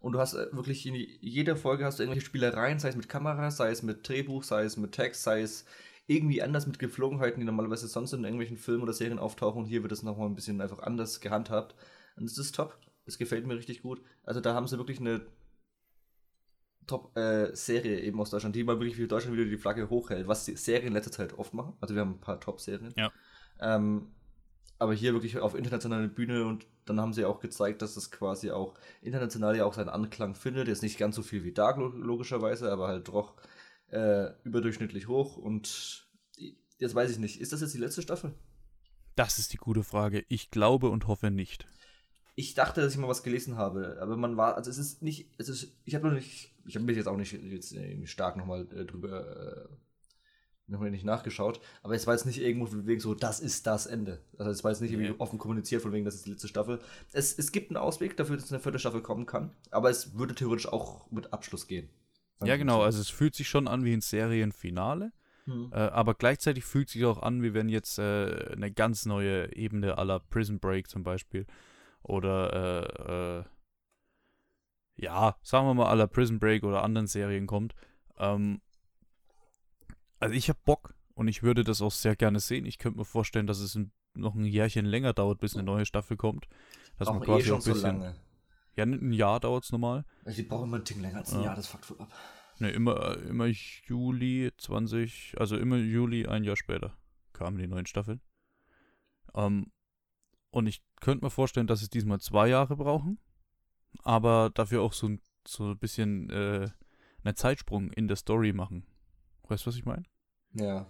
[0.01, 3.09] Und du hast äh, wirklich in jeder Folge hast du irgendwelche Spielereien, sei es mit
[3.09, 5.64] Kamera, sei es mit Drehbuch, sei es mit Text, sei es
[6.07, 9.62] irgendwie anders mit Geflogenheiten, die normalerweise sonst in irgendwelchen Filmen oder Serien auftauchen.
[9.62, 11.75] Und hier wird es nochmal ein bisschen einfach anders gehandhabt.
[12.17, 12.79] Und es ist top.
[13.05, 14.01] Es gefällt mir richtig gut.
[14.25, 15.27] Also da haben sie wirklich eine
[16.87, 20.57] Top-Serie eben aus Deutschland, die mal wirklich für Deutschland wieder die Flagge hochhält, was die
[20.57, 21.75] Serien in letzter Zeit oft machen.
[21.81, 22.95] Also wir haben ein paar Top-Serien.
[22.97, 23.11] Ja.
[23.59, 24.12] Ähm,
[24.79, 28.51] aber hier wirklich auf internationaler Bühne und dann haben sie auch gezeigt, dass das quasi
[28.51, 30.68] auch international ja auch seinen Anklang findet.
[30.68, 33.35] Jetzt nicht ganz so viel wie Dark lo- logischerweise, aber halt doch
[33.89, 36.07] äh, überdurchschnittlich hoch und
[36.79, 38.35] jetzt weiß ich nicht, ist das jetzt die letzte Staffel?
[39.14, 40.24] Das ist die gute Frage.
[40.29, 41.66] Ich glaube und hoffe nicht.
[42.35, 45.31] Ich dachte, dass ich mal was gelesen habe, aber man war, also es ist nicht,
[45.39, 48.37] es ist, ich habe noch nicht, ich habe mich jetzt auch nicht jetzt irgendwie stark
[48.37, 49.68] nochmal äh, drüber, äh,
[50.69, 53.87] nochmal nicht nachgeschaut, aber es war jetzt nicht irgendwo von wegen so, das ist das
[53.87, 54.21] Ende.
[54.39, 55.17] Also es war jetzt nicht irgendwie Nee.
[55.19, 56.81] offen kommuniziert von wegen, das ist die letzte Staffel.
[57.12, 60.35] Es, es gibt einen Ausweg dafür, dass eine vierte Staffel kommen kann, aber es würde
[60.35, 61.89] theoretisch auch mit Abschluss gehen.
[62.45, 62.83] Ja, genau.
[62.83, 65.12] Also es fühlt sich schon an wie ein Serienfinale.
[65.45, 65.71] Hm.
[65.73, 69.97] Äh, aber gleichzeitig fühlt sich auch an, wie wenn jetzt äh, eine ganz neue Ebene
[69.97, 71.47] aller Prison Break zum Beispiel
[72.03, 73.45] oder äh, äh,
[74.97, 77.75] ja, sagen wir mal aller Prison Break oder anderen Serien kommt.
[78.19, 78.61] Ähm,
[80.21, 82.67] also ich habe Bock und ich würde das auch sehr gerne sehen.
[82.67, 85.87] Ich könnte mir vorstellen, dass es ein, noch ein Jährchen länger dauert, bis eine neue
[85.87, 86.49] Staffel kommt.
[86.99, 88.01] Dass man auch eh quasi schon auch ein so bisschen.
[88.01, 88.17] lange.
[88.77, 90.05] Ja, ein Jahr dauert es normal.
[90.25, 91.47] Also die brauchen immer einen Tick länger als ein Ja.
[91.47, 92.12] Jahr, das fuckt voll ab.
[92.59, 96.97] Ne, immer, immer Juli 20, also immer Juli ein Jahr später
[97.35, 98.21] kamen die neuen Staffeln.
[99.35, 99.71] Ähm,
[100.51, 103.19] und ich könnte mir vorstellen, dass es diesmal zwei Jahre brauchen,
[104.03, 106.71] aber dafür auch so ein, so ein bisschen äh,
[107.23, 108.87] einen Zeitsprung in der Story machen.
[109.49, 110.05] Weißt du, was ich meine?
[110.53, 110.86] Ja.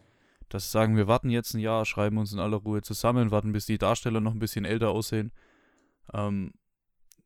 [0.48, 3.66] Dass sagen, wir warten jetzt ein Jahr, schreiben uns in aller Ruhe zusammen, warten, bis
[3.66, 5.32] die Darsteller noch ein bisschen älter aussehen
[6.12, 6.52] ähm,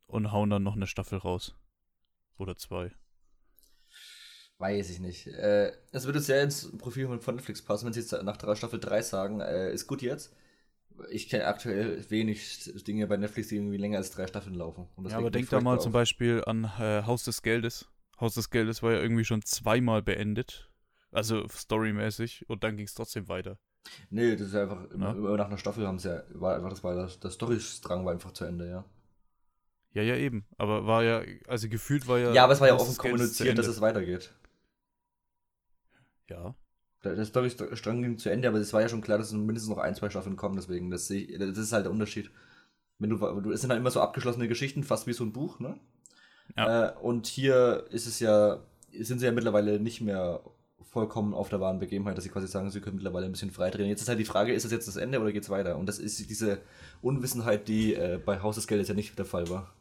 [0.06, 1.54] und hauen dann noch eine Staffel raus.
[2.38, 2.90] Oder zwei.
[4.58, 5.26] Weiß ich nicht.
[5.26, 8.80] Äh, es würde sehr ins Profil von Netflix passen, wenn sie jetzt nach der Staffel
[8.80, 10.34] 3 sagen, äh, ist gut jetzt.
[11.10, 14.86] Ich kenne aktuell wenig Dinge bei Netflix, die irgendwie länger als drei Staffeln laufen.
[15.08, 15.94] Ja, aber denk da mal furchtbar zum auf.
[15.94, 17.88] Beispiel an äh, Haus des Geldes.
[18.20, 20.69] Haus des Geldes war ja irgendwie schon zweimal beendet.
[21.12, 22.48] Also storymäßig.
[22.48, 23.58] Und dann ging es trotzdem weiter.
[24.10, 25.12] Nee, das ist einfach, immer, Ja.
[25.12, 28.12] immer nach einer Staffel haben sie ja, war einfach, das war das, der Storystrang war
[28.12, 28.84] einfach zu Ende, ja.
[29.92, 30.46] Ja, ja, eben.
[30.58, 32.32] Aber war ja, also gefühlt war ja.
[32.32, 34.32] Ja, aber es war ja offen kommuniziert, dass es weitergeht.
[36.28, 36.54] Ja.
[37.02, 39.78] Der, der Storystrang ging zu Ende, aber es war ja schon klar, dass mindestens noch
[39.78, 42.30] ein, zwei Staffeln kommen, deswegen, das, ich- das ist halt der Unterschied.
[42.98, 45.58] wenn du, du, es sind halt immer so abgeschlossene Geschichten, fast wie so ein Buch,
[45.58, 45.80] ne?
[46.56, 46.90] Ja.
[46.90, 50.42] Äh, und hier ist es ja, sind sie ja mittlerweile nicht mehr
[50.82, 53.70] vollkommen auf der wahren Begebenheit, dass sie quasi sagen, sie können mittlerweile ein bisschen frei
[53.70, 53.88] drehen.
[53.88, 55.76] Jetzt ist halt die Frage, ist das jetzt das Ende oder geht es weiter?
[55.78, 56.60] Und das ist diese
[57.02, 59.72] Unwissenheit, die äh, bei Haus des Geldes ja nicht der Fall war.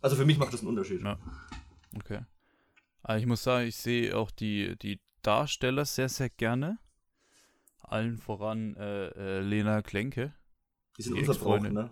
[0.00, 1.02] Also für mich macht das einen Unterschied.
[1.02, 1.18] Ja.
[1.96, 2.20] Okay.
[3.02, 6.78] Aber ich muss sagen, ich sehe auch die, die Darsteller sehr, sehr gerne.
[7.80, 10.32] Allen voran äh, äh, Lena Klenke.
[10.96, 11.72] Die sind Die unverbraucht, Ex-Freundin.
[11.74, 11.90] ne?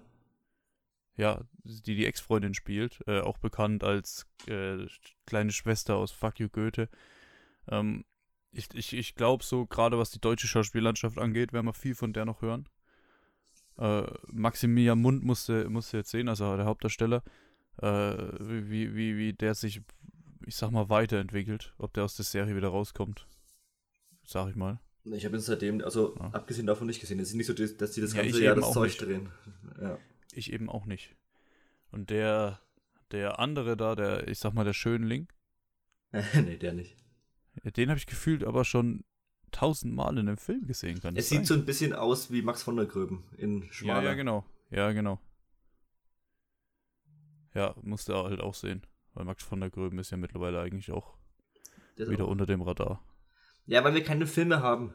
[1.17, 4.87] Ja, die die Ex-Freundin spielt, äh, auch bekannt als äh,
[5.27, 6.89] kleine Schwester aus Fuck You Goethe.
[7.69, 8.05] Ähm,
[8.53, 12.13] ich ich, ich glaube so, gerade was die deutsche Schauspiellandschaft angeht, werden wir viel von
[12.13, 12.69] der noch hören.
[13.79, 17.23] Äh, Maximilian Mund musste, musste jetzt sehen, also der Hauptdarsteller,
[17.81, 17.87] äh,
[18.41, 19.81] wie, wie, wie der sich,
[20.47, 23.27] ich sag mal, weiterentwickelt, ob der aus der Serie wieder rauskommt.
[24.25, 24.81] Sag ich mal.
[25.05, 26.27] Ich habe ihn seitdem, also Ja.
[26.33, 27.19] abgesehen davon nicht gesehen.
[27.21, 29.01] Es ist nicht so, dass die das Ja, ganze ich Jahr das Zeug nicht.
[29.01, 29.31] drehen.
[29.81, 29.99] Ja.
[30.35, 31.17] Ich eben auch nicht.
[31.91, 32.61] Und der,
[33.11, 35.29] der andere da, der, ich sag mal, der Schönling,
[36.35, 36.97] nee, der nicht.
[37.65, 39.05] Den habe ich gefühlt aber schon
[39.51, 41.01] tausendmal in einem Film gesehen.
[41.01, 41.45] Kann Es das sieht sein?
[41.47, 44.03] so ein bisschen aus wie Max von der Gröben in ja, Schmaler.
[44.05, 44.45] ja, genau.
[44.71, 45.21] Ja, genau.
[47.55, 48.87] Ja, musste er halt auch sehen.
[49.15, 51.17] Weil Max von der Gröben ist ja mittlerweile eigentlich auch
[51.97, 53.05] ist wieder auch- unter dem Radar.
[53.67, 54.93] Ja, weil wir keine Filme haben.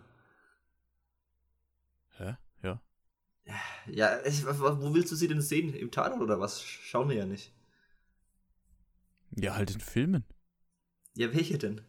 [2.18, 2.36] Hä?
[2.64, 2.82] Ja.
[3.88, 5.74] Ja, ich, wo willst du sie denn sehen?
[5.74, 6.64] Im Tatort oder was?
[6.64, 7.54] Schauen wir ja nicht.
[9.32, 10.24] Ja, halt in Filmen.
[11.14, 11.82] Ja, welche denn?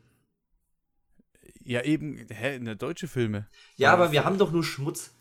[1.67, 3.49] Ja, eben, hä, in der deutsche Filme.
[3.77, 5.13] Ja, Aber wir haben doch nur Schmutz.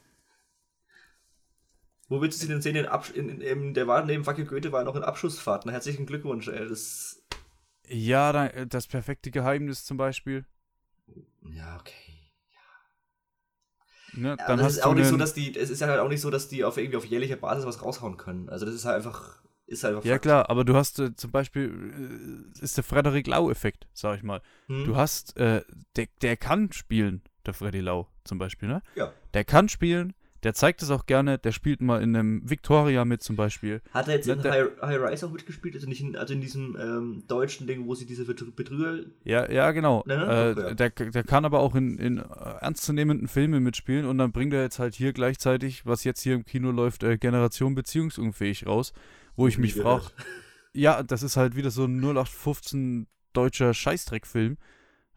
[2.07, 2.75] Wo willst du sie denn sehen?
[2.75, 5.65] In Absch in, in, in, der war neben Wacke Goethe war noch in Abschussfahrt.
[5.65, 6.47] Na, herzlichen Glückwunsch.
[6.47, 6.67] Ey.
[6.67, 7.23] Das,
[7.87, 10.45] Ja, da, das perfekte Geheimnis zum Beispiel.
[11.41, 11.93] ja, okay.
[14.13, 15.99] Ne, Ja, dann hast ist du auch nicht so, dass die, es ist ja halt
[15.99, 18.49] auch nicht so, dass die auf irgendwie auf jährlicher Basis was raushauen können.
[18.49, 20.23] Also das ist halt einfach, ist halt einfach Ja, Fakt.
[20.23, 24.41] klar, aber du hast äh, zum Beispiel, äh, ist der Frederik Lau-Effekt, sag ich mal.
[24.67, 24.85] Hm?
[24.85, 25.61] Du hast, äh,
[25.95, 28.81] der, der kann spielen, der Freddy Lau zum Beispiel, ne?
[28.95, 29.11] Ja.
[29.33, 30.13] Der kann spielen,
[30.43, 33.81] der zeigt es auch gerne, der spielt mal in einem Victoria mit zum Beispiel.
[33.91, 35.73] Hat er jetzt Ne, in der- High, High Rise auch mitgespielt?
[35.73, 39.05] Also nicht in, also in diesem ähm, deutschen Ding, wo sie diese Betrü- Betrüger.
[39.23, 40.03] Ja, ja, genau.
[40.05, 40.25] Ne, ne?
[40.55, 40.73] Äh, ja.
[40.75, 44.79] der, der kann aber auch in, in ernstzunehmenden Filmen mitspielen und dann bringt er jetzt
[44.79, 48.93] halt hier gleichzeitig, was jetzt hier im Kino läuft, äh, Generation beziehungsunfähig raus,
[49.35, 50.05] wo ich mich frage,
[50.73, 54.57] ja, das ist halt wieder so ein 0815 deutscher Scheißdreckfilm,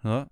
[0.02, 0.28] ja,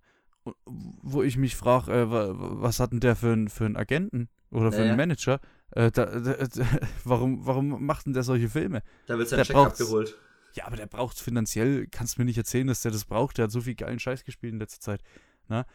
[0.64, 4.28] wo ich mich frage, äh, wa- was hat denn der für, einen- für einen Agenten
[4.50, 4.90] oder für Naja.
[4.90, 5.40] einen Manager?
[5.72, 6.66] Äh, da, da, da,
[7.04, 8.82] warum, warum macht denn der solche Filme?
[9.06, 10.16] Da wird sein Check abgeholt.
[10.54, 13.36] Ja, aber der braucht finanziell, kannst mir nicht erzählen, dass der das braucht.
[13.38, 15.02] Der hat so viel geilen Scheiß gespielt in letzter Zeit.
[15.48, 15.66] Na?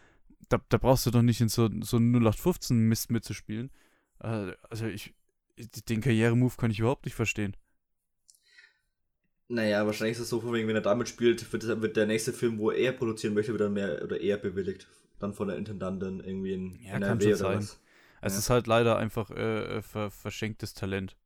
[0.50, 3.70] Da, da brauchst du doch nicht in so, so einen 0815-Mist mitzuspielen.
[4.22, 5.14] Äh, also ich,
[5.88, 7.56] den Karrieremove kann ich überhaupt nicht verstehen.
[9.54, 12.06] Naja, wahrscheinlich ist es so, von wegen, wenn er damit spielt, wird, das- wird der
[12.06, 14.88] nächste Film, wo er produzieren möchte, wieder mehr oder eher bewilligt.
[15.20, 17.58] Dann von der Intendantin irgendwie in Ja, kann NRW schon oder sein.
[17.58, 17.80] was.
[18.22, 18.40] Es Ja.
[18.40, 21.18] ist halt leider einfach äh, äh, ver, verschenktes Talent.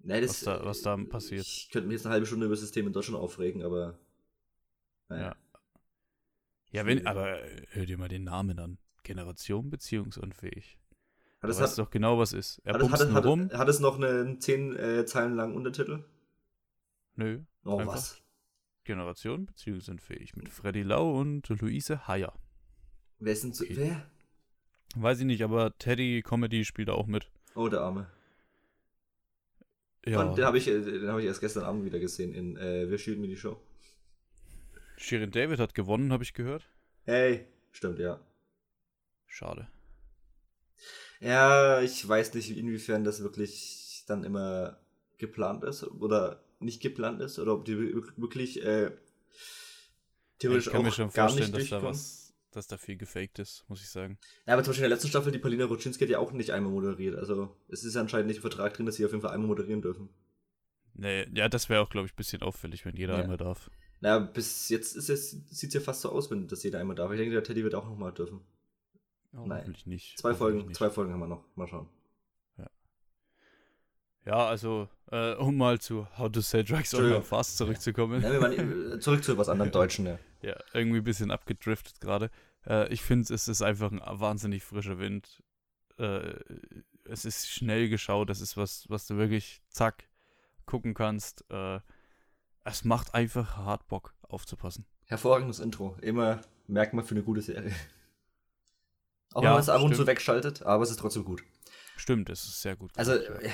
[0.00, 1.42] Nee, das, Was da- was da passiert.
[1.42, 3.98] Ich könnte mich jetzt eine halbe Stunde über das System in Deutschland aufregen, aber.
[5.08, 5.22] Naja.
[5.28, 5.36] Ja.
[6.70, 8.78] Ja, wenn, aber äh, hör dir mal den Namen an.
[9.04, 10.78] Generation beziehungsunfähig.
[11.40, 12.60] Hat Du weißt hat, doch genau, was ist.
[12.64, 13.48] Er hat, hat, hat, rum.
[13.50, 16.00] es, hat es noch einen 10 äh, Zeilen langen Untertitel?
[17.18, 17.40] Nö.
[17.64, 17.94] Oh, Einfach.
[17.94, 18.22] was?
[18.84, 20.36] Generation beziehungsunfähig.
[20.36, 22.32] Mit Freddy Lau und Luise Heyer.
[23.18, 23.64] Wer denn so.
[23.64, 23.76] Okay.
[23.76, 24.10] Wer?
[24.94, 27.28] Weiß ich nicht, aber Teddy Comedy spielt auch mit.
[27.56, 28.08] Oh, der Arme.
[30.06, 32.56] Ja, Und den habe ich, äh, den hab ich erst gestern Abend wieder gesehen in
[32.56, 33.60] äh, Wir schieben mir die Show.
[34.96, 36.70] Shirin David hat gewonnen, habe ich gehört.
[37.04, 38.20] Hey, stimmt, ja.
[39.26, 39.68] Schade.
[41.18, 44.78] Ja, ich weiß nicht, inwiefern das wirklich dann immer
[45.18, 48.90] geplant ist oder nicht geplant ist oder ob die wir- wirklich äh,
[50.38, 52.96] theoretisch ich kann auch mir schon gar vorstellen, nicht dass da was, dass da viel
[52.96, 54.18] gefaked ist, muss ich sagen.
[54.46, 56.50] Ja, aber zum Beispiel in der letzten Staffel, die Paulina Rutschinski hat ja auch nicht
[56.50, 57.16] einmal moderiert.
[57.16, 59.48] Also es ist ja anscheinend nicht im Vertrag drin, dass sie auf jeden Fall einmal
[59.48, 60.08] moderieren dürfen.
[60.94, 63.22] Nee, ja, das wäre auch, glaube ich, ein bisschen auffällig, wenn jeder Ja.
[63.22, 63.70] einmal darf.
[64.00, 66.96] Na, bis jetzt ist es, sieht es ja fast so aus, wenn das jeder einmal
[66.96, 67.10] darf.
[67.12, 68.40] Ich denke, der Teddy wird auch nochmal dürfen.
[69.32, 69.58] Oh, Nein.
[69.60, 70.18] Hoffentlich nicht.
[70.18, 70.76] Zwei hoffentlich Folgen, nicht.
[70.76, 71.44] zwei Folgen haben wir noch.
[71.54, 71.88] Mal schauen.
[74.28, 76.92] Ja, also, äh, um mal zu How to Sell Drugs.
[76.94, 78.20] Online Fast zurückzukommen.
[78.20, 80.18] Ja, wir waren, äh, zurück zu was anderem Deutschen, ja.
[80.42, 82.30] Ja, irgendwie ein bisschen abgedriftet gerade.
[82.66, 85.42] Äh, ich finde, es ist einfach ein wahnsinnig frischer Wind.
[85.96, 86.34] Äh,
[87.04, 90.04] es ist schnell geschaut, das ist was, was du wirklich zack
[90.66, 91.46] gucken kannst.
[91.50, 91.80] Äh,
[92.64, 94.84] es macht einfach hart Bock aufzupassen.
[95.06, 95.96] Hervorragendes Intro.
[96.02, 97.74] Immer Merkmal für eine gute Serie.
[99.32, 101.42] Auch Ja, wenn man es ab und zu wegschaltet, aber es ist trotzdem gut.
[101.96, 102.92] Stimmt, es ist sehr gut.
[102.94, 103.50] Also, äh,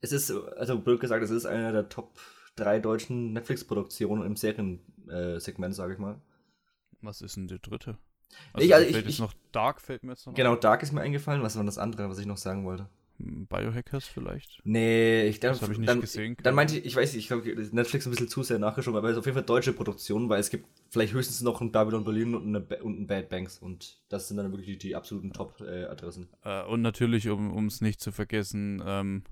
[0.00, 2.18] Es ist, also blöd gesagt, es ist eine der Top
[2.56, 6.20] 3 deutschen Netflix-Produktionen im Seriensegment, sage ich mal.
[7.02, 7.98] Was ist denn der dritte?
[8.52, 11.00] Also, ich, also ich, jetzt noch Dark fällt mir jetzt noch Genau, Dark ist mir
[11.00, 11.42] eingefallen.
[11.42, 12.88] Was war das andere, was ich noch sagen wollte?
[13.18, 14.60] Hm, Biohackers vielleicht?
[14.64, 16.36] Nee, ich das habe ich nicht dann, gesehen.
[16.42, 19.08] Dann meinte ich, ich weiß nicht, ich glaube, Netflix ein bisschen zu sehr nachgeschoben, aber
[19.08, 22.04] es ist auf jeden Fall deutsche Produktion, weil es gibt vielleicht höchstens noch ein Babylon
[22.04, 25.32] Berlin und, eine, und ein Bad Banks und das sind dann wirklich die, die absoluten
[25.32, 26.28] Top-Adressen.
[26.44, 29.24] Äh, und natürlich, um es nicht zu vergessen, ähm,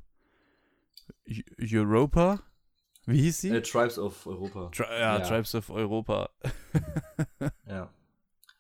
[1.72, 2.41] Europa?
[3.07, 3.51] Wie hieß sie?
[3.51, 4.70] Äh, Tribes of Europa.
[4.74, 6.29] Tri ja, ja, Tribes of Europa.
[7.66, 7.91] ja.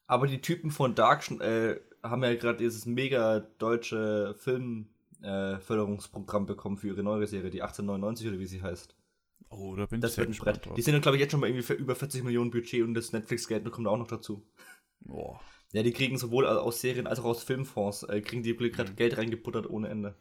[0.06, 6.78] Aber die Typen von Dark äh, haben ja gerade dieses mega deutsche Filmförderungsprogramm äh, bekommen
[6.78, 8.94] für ihre neue Serie, die 1899 oder wie sie heißt.
[9.50, 10.76] Oh, da bin das ich sehr wird ein Brett.
[10.76, 12.94] Die sind ja, glaube ich, jetzt schon mal irgendwie für über 40 Millionen Budget und
[12.94, 14.46] das Netflix-Geld kommt auch noch dazu.
[15.00, 15.40] Boah.
[15.72, 18.96] Ja, die kriegen sowohl aus Serien als auch aus Filmfonds, äh, kriegen die gerade mhm.
[18.96, 20.14] Geld reingebuttert ohne Ende.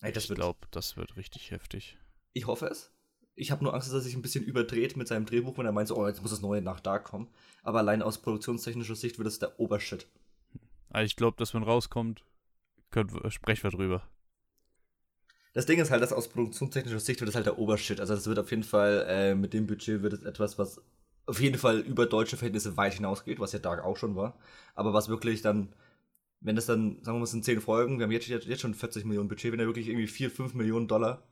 [0.00, 1.98] Ey, ich glaube, das wird richtig heftig.
[2.32, 2.90] Ich hoffe es.
[3.34, 5.72] Ich habe nur Angst, dass er sich ein bisschen überdreht mit seinem Drehbuch, wenn er
[5.72, 7.28] meint, so, oh, jetzt muss das Neue nach Dark kommen.
[7.62, 10.06] Aber allein aus produktionstechnischer Sicht wird es der Obershit.
[10.90, 12.24] Also ich glaube, dass wenn rauskommt,
[12.90, 14.08] können, sprechen wir drüber.
[15.52, 18.00] Das Ding ist halt, dass aus produktionstechnischer Sicht wird es halt der Obershit.
[18.00, 20.80] Also das wird auf jeden Fall, äh, mit dem Budget wird es etwas, was
[21.26, 24.38] auf jeden Fall über deutsche Verhältnisse weit hinausgeht, was ja Dark auch schon war.
[24.74, 25.72] Aber was wirklich dann,
[26.40, 28.74] wenn das dann, sagen wir mal, es sind 10 Folgen, wir haben jetzt, jetzt schon
[28.74, 31.22] 40 Millionen Budget, wenn da wirklich irgendwie 4, 5 Millionen Dollar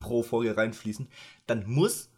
[0.00, 1.08] pro Folge reinfließen,
[1.46, 2.10] dann muss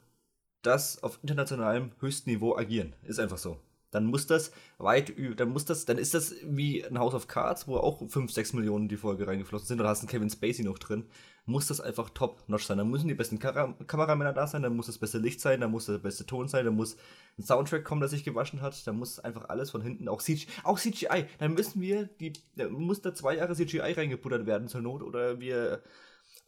[0.62, 2.94] das auf internationalem höchsten Niveau agieren.
[3.02, 3.58] Ist einfach so.
[3.90, 7.66] Dann muss das weit, dann muss das, dann ist das wie ein House of Cards,
[7.66, 10.78] wo auch 5, 6 Millionen die Folge reingeflossen sind, oder hast einen Kevin Spacey noch
[10.78, 11.06] drin,
[11.50, 12.78] muss das einfach top-notch sein.
[12.78, 15.68] Da müssen die besten Kam Kameramänner da sein, da muss das beste Licht sein, da
[15.68, 16.96] muss der beste Ton sein, da muss
[17.38, 20.46] ein Soundtrack kommen, der sich gewaschen hat, da muss einfach alles von hinten, auch, CGI,
[20.64, 24.80] auch CGI, dann müssen wir, die, da muss da zwei Jahre CGI reingeputtert werden zur
[24.80, 25.82] Not, oder wir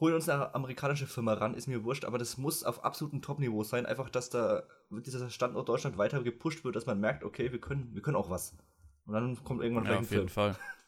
[0.00, 3.62] holen uns eine amerikanische Firma ran, ist mir wurscht, aber das muss auf absolutem Top-Niveau
[3.62, 3.86] sein.
[3.86, 7.90] Einfach, dass da dieser Standort Deutschland weiter gepusht wird, dass man merkt, okay, wir können,
[7.94, 8.56] wir können auch was.
[9.06, 10.24] Und dann kommt irgendwann ja, ein Film.
[10.24, 10.56] Auf jeden Fall.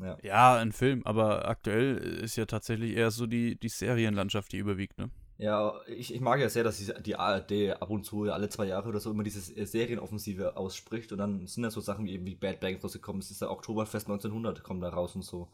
[0.00, 0.18] ja.
[0.22, 4.98] ja, ein Film, aber aktuell ist ja tatsächlich eher so die, die Serienlandschaft, die überwiegt,
[4.98, 5.10] ne?
[5.38, 8.88] Ja, ich, ich mag ja sehr, dass die ARD ab und zu alle zwei Jahre
[8.88, 12.36] oder so immer diese Serienoffensive ausspricht und dann sind ja so Sachen wie eben wie
[12.36, 13.20] Bad Banks rausgekommen.
[13.20, 15.50] Es ist ja Oktoberfest 1900 kommt da raus und so.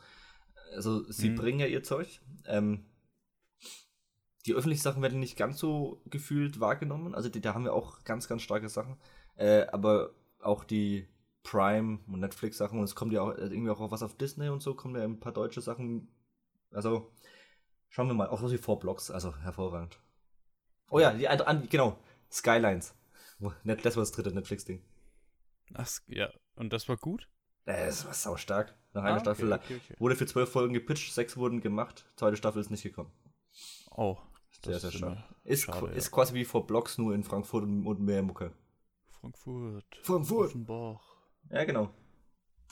[0.75, 1.37] Also sie mhm.
[1.37, 2.21] bringen ja ihr Zeug.
[2.47, 2.85] Ähm,
[4.45, 7.15] die öffentlichen Sachen werden nicht ganz so gefühlt wahrgenommen.
[7.15, 8.99] Also die, da haben wir auch ganz, ganz starke Sachen.
[9.37, 10.11] Äh, aber
[10.41, 11.09] auch die
[11.43, 14.49] Prime und Netflix Sachen und es kommt ja auch äh, irgendwie auch was auf Disney
[14.49, 16.09] und so, kommen ja ein paar deutsche Sachen.
[16.73, 17.13] Also
[17.89, 19.99] schauen wir mal, auch was wie Four Blocks, also hervorragend.
[20.91, 21.99] Oh ja, die andere, genau,
[22.31, 22.95] Skylines.
[23.65, 24.83] Das war das dritte Netflix-Ding.
[25.75, 27.29] Ach, ja, und das war gut?
[27.65, 28.75] Das war sau stark.
[28.95, 29.95] Nach einer ah, Staffel okay, okay.
[29.99, 33.13] wurde für zwölf Folgen gepitcht, sechs wurden gemacht, zweite Staffel ist nicht gekommen.
[33.91, 34.17] Oh,
[34.65, 35.19] sehr, sehr stark.
[35.45, 36.11] Ist, schade, ist ja.
[36.11, 38.53] quasi wie vor Blocks nur in Frankfurt und mehr Mucke.
[39.21, 39.85] Frankfurt.
[40.03, 40.49] Frankfurt.
[40.49, 41.08] Offenbach.
[41.51, 41.95] Ja, genau.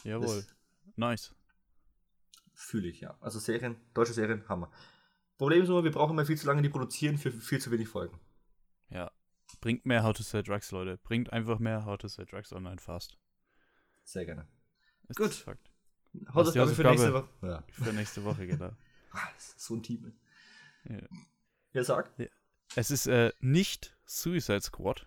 [0.04, 0.42] Jawohl.
[0.42, 0.54] Das
[0.96, 1.34] nice.
[2.54, 3.16] Fühle ich, ja.
[3.20, 4.70] Also Serien, deutsche Serien, Hammer.
[5.38, 7.88] Problem ist nur, wir brauchen immer viel zu lange, die produzieren für viel zu wenig
[7.88, 8.18] Folgen.
[8.88, 9.10] Ja.
[9.60, 10.98] Bringt mehr How to Sell Drugs, Leute.
[10.98, 13.18] Bringt einfach mehr How to Sell Drugs online fast.
[14.04, 14.46] Sehr gerne.
[15.08, 15.32] Ist Gut.
[15.32, 15.70] Fakt.
[16.32, 17.28] Hausaufgabe für nächste Woche.
[17.42, 17.64] Ja.
[17.70, 18.70] Für nächste Woche, genau.
[19.12, 20.12] Ah, so ein Team.
[20.88, 20.98] Ja.
[21.72, 22.18] Wer sagt?
[22.18, 22.26] Ja.
[22.74, 25.06] Es ist äh, nicht Suicide Squad,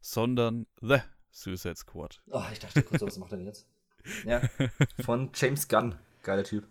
[0.00, 0.98] sondern The
[1.30, 2.20] Suicide Squad.
[2.30, 3.66] Oh, ich dachte kurz, was macht er denn jetzt?
[4.24, 4.40] Ja,
[5.00, 5.94] von James Gunn.
[6.22, 6.66] Geiler Typ.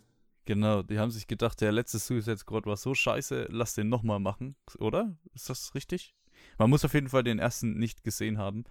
[0.46, 4.20] Genau, die haben sich gedacht, der letzte Suicide Squad war so scheiße, lass den nochmal
[4.20, 5.18] machen, oder?
[5.34, 6.16] Ist das richtig?
[6.58, 8.64] Man muss auf jeden Fall den ersten nicht gesehen haben.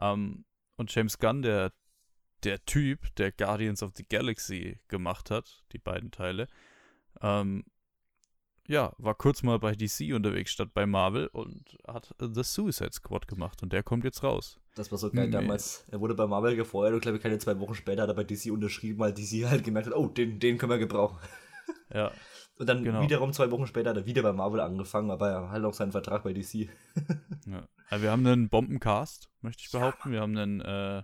[0.00, 0.44] Ähm,
[0.76, 1.72] und James Gunn, der
[2.44, 6.46] der Typ, der Guardians of the Galaxy gemacht hat, die beiden Teile,
[7.20, 7.64] ähm,
[8.68, 13.26] ja, war kurz mal bei DC unterwegs statt bei Marvel und hat The Suicide Squad
[13.26, 14.60] gemacht und der kommt jetzt raus.
[14.74, 15.32] Das war so geil nee.
[15.32, 15.84] damals.
[15.90, 18.24] Er wurde bei Marvel gefeuert und glaube ich keine zwei Wochen später hat er bei
[18.24, 21.18] DC unterschrieben, weil DC halt gemerkt hat, oh, den, den können wir gebrauchen.
[21.92, 22.10] Ja.
[22.58, 23.00] Und dann genau.
[23.00, 25.72] wiederum zwei Wochen später hat er wieder bei Marvel angefangen, aber er hat halt auch
[25.72, 26.54] seinen Vertrag bei DC.
[27.46, 27.66] ja.
[27.88, 30.08] Also wir haben einen Bombencast, möchte ich behaupten.
[30.08, 31.02] Ja, wir haben einen äh,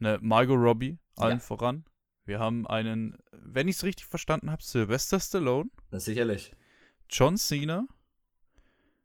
[0.00, 1.38] eine Margot Robbie, allen ja.
[1.38, 1.84] voran.
[2.24, 5.70] Wir haben einen, wenn ich es richtig verstanden habe, Sylvester Stallone.
[5.90, 6.52] Das sicherlich.
[7.12, 7.86] John Cena.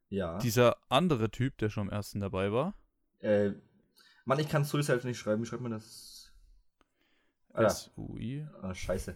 [0.10, 0.38] Ja.
[0.40, 2.74] Dieser andere Typ, der schon am ersten dabei war.
[3.20, 3.52] Äh,
[4.24, 5.42] Mann, ich kann Suicide nicht schreiben.
[5.42, 6.32] Wie schreibt man das?
[7.54, 8.48] S-U-I.
[8.62, 9.16] Ah, scheiße.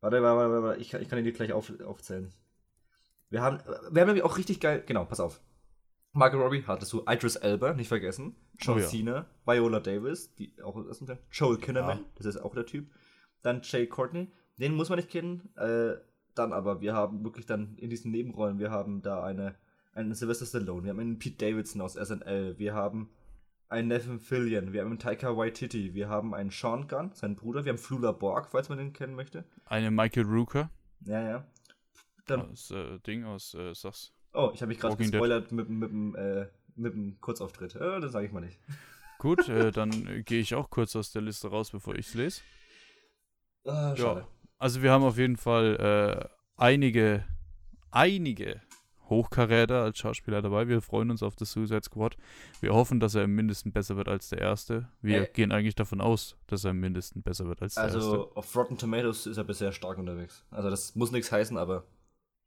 [0.00, 0.80] Warte, warte, warte, warte.
[0.80, 2.32] Ich, kann, ich kann ihn dir gleich auf, aufzählen.
[3.30, 3.58] Wir haben,
[3.90, 5.40] wir haben nämlich auch richtig geil, genau, pass auf.
[6.12, 8.34] Margot Robbie hattest du Idris Elba, nicht vergessen.
[8.58, 8.86] John oh, ja.
[8.88, 12.04] Cena, Viola Davis, die auch ist Joel Kinnaman, ja.
[12.16, 12.90] das ist auch der Typ.
[13.42, 15.54] Dann Jay Courtney, den muss man nicht kennen.
[15.56, 15.94] Äh,
[16.34, 19.54] dann aber, wir haben wirklich dann in diesen Nebenrollen, wir haben da eine,
[19.92, 23.10] einen Sylvester Stallone, wir haben einen Pete Davidson aus SNL, wir haben
[23.68, 27.64] einen Nathan Fillion, wir haben einen Taika Waititi, wir haben einen Sean Gunn, seinen Bruder,
[27.64, 29.44] wir haben Flula Borg, falls man den kennen möchte.
[29.66, 30.70] Eine Michael Rooker.
[31.06, 31.46] Ja, ja.
[32.26, 34.12] Dann, aus äh, Ding aus äh, Sass.
[34.32, 37.74] Oh, ich habe mich gerade gespoilert mit, mit, mit, äh, mit dem Kurzauftritt.
[37.76, 38.58] Äh, das sage ich mal nicht.
[39.18, 39.90] Gut, äh, dann
[40.24, 42.40] gehe ich auch kurz aus der Liste raus, bevor ich es lese.
[43.64, 44.20] Ah, schade.
[44.20, 44.28] Ja,
[44.60, 47.24] also wir haben auf jeden Fall äh, einige,
[47.90, 48.60] einige
[49.08, 50.68] Hochkaräter als Schauspieler dabei.
[50.68, 52.16] Wir freuen uns auf das Suicide Squad.
[52.60, 54.88] Wir hoffen, dass er im Mindesten besser wird als der erste.
[55.00, 57.98] Wir äh, gehen eigentlich davon aus, dass er im Mindesten besser wird als der also
[57.98, 58.10] erste.
[58.12, 60.44] Also auf Rotten Tomatoes ist er bisher stark unterwegs.
[60.50, 61.84] Also das muss nichts heißen, aber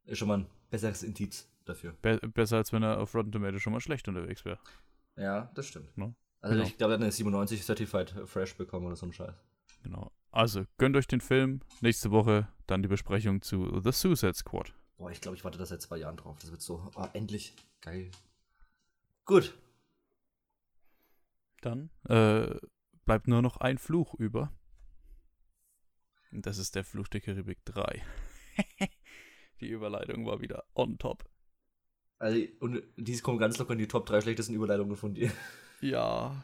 [0.05, 1.95] ist schon mal ein besseres Indiz dafür.
[2.01, 4.59] Be besser als wenn er auf Rotten Tomatoes schon mal schlecht unterwegs wäre.
[5.17, 5.97] Ja, das stimmt.
[5.97, 6.13] No?
[6.41, 6.67] Also genau.
[6.67, 9.35] ich glaube, er hat eine 97 Certified Fresh bekommen oder so ein Scheiß.
[9.83, 10.11] Genau.
[10.33, 11.61] Also, gönnt euch den Film.
[11.81, 14.73] Nächste Woche dann die Besprechung zu The Suicide Squad.
[14.97, 16.39] Boah, ich glaube, ich warte da seit zwei Jahren drauf.
[16.39, 17.55] Das wird so, oh, endlich.
[17.81, 18.09] Geil.
[19.25, 19.55] Gut.
[21.61, 22.47] Dann äh,
[23.05, 24.51] bleibt nur noch ein Fluch über.
[26.31, 28.01] Und das ist der Fluch der Karibik 3.
[29.61, 31.29] die Überleitung war wieder on top.
[32.17, 35.31] Also, und dies kommt ganz locker in die Top 3 schlechtesten Überleitungen von dir.
[35.79, 36.43] Ja.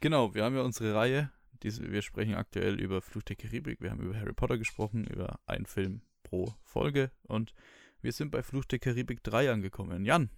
[0.00, 1.32] Genau, wir haben ja unsere Reihe
[1.64, 5.40] diese, wir sprechen aktuell über Fluch der Karibik, wir haben über Harry Potter gesprochen, über
[5.46, 7.54] einen Film pro Folge und
[8.02, 10.04] wir sind bei Fluch der Karibik 3 angekommen.
[10.04, 10.28] Jan.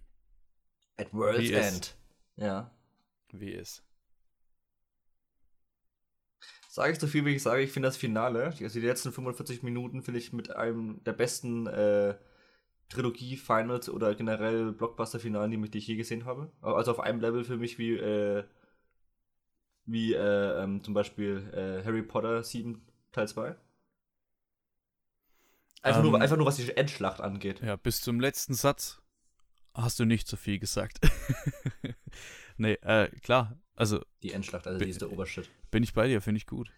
[0.96, 1.96] At World's End.
[2.36, 2.70] Ja.
[3.32, 3.82] Wie ist?
[6.68, 9.62] Sage ich so viel, wie ich sage, ich finde das Finale, also die letzten 45
[9.62, 12.14] Minuten, finde ich mit einem der besten äh,
[12.88, 16.52] Trilogie-Finals oder generell Blockbuster-Finalen, die ich je gesehen habe.
[16.60, 18.44] Also auf einem Level für mich wie äh,
[19.86, 22.82] wie äh, ähm, zum Beispiel äh, Harry Potter 7
[23.12, 23.56] Teil 2.
[25.82, 27.60] Einfach, um, nur, ähm, einfach nur, was die Endschlacht angeht.
[27.60, 29.00] Ja, bis zum letzten Satz
[29.74, 30.98] hast du nicht so viel gesagt.
[32.56, 34.04] nee, äh, klar, also.
[34.22, 35.48] Die Endschlacht, also die ist der Obershit.
[35.70, 36.70] Bin ich bei dir, finde ich gut.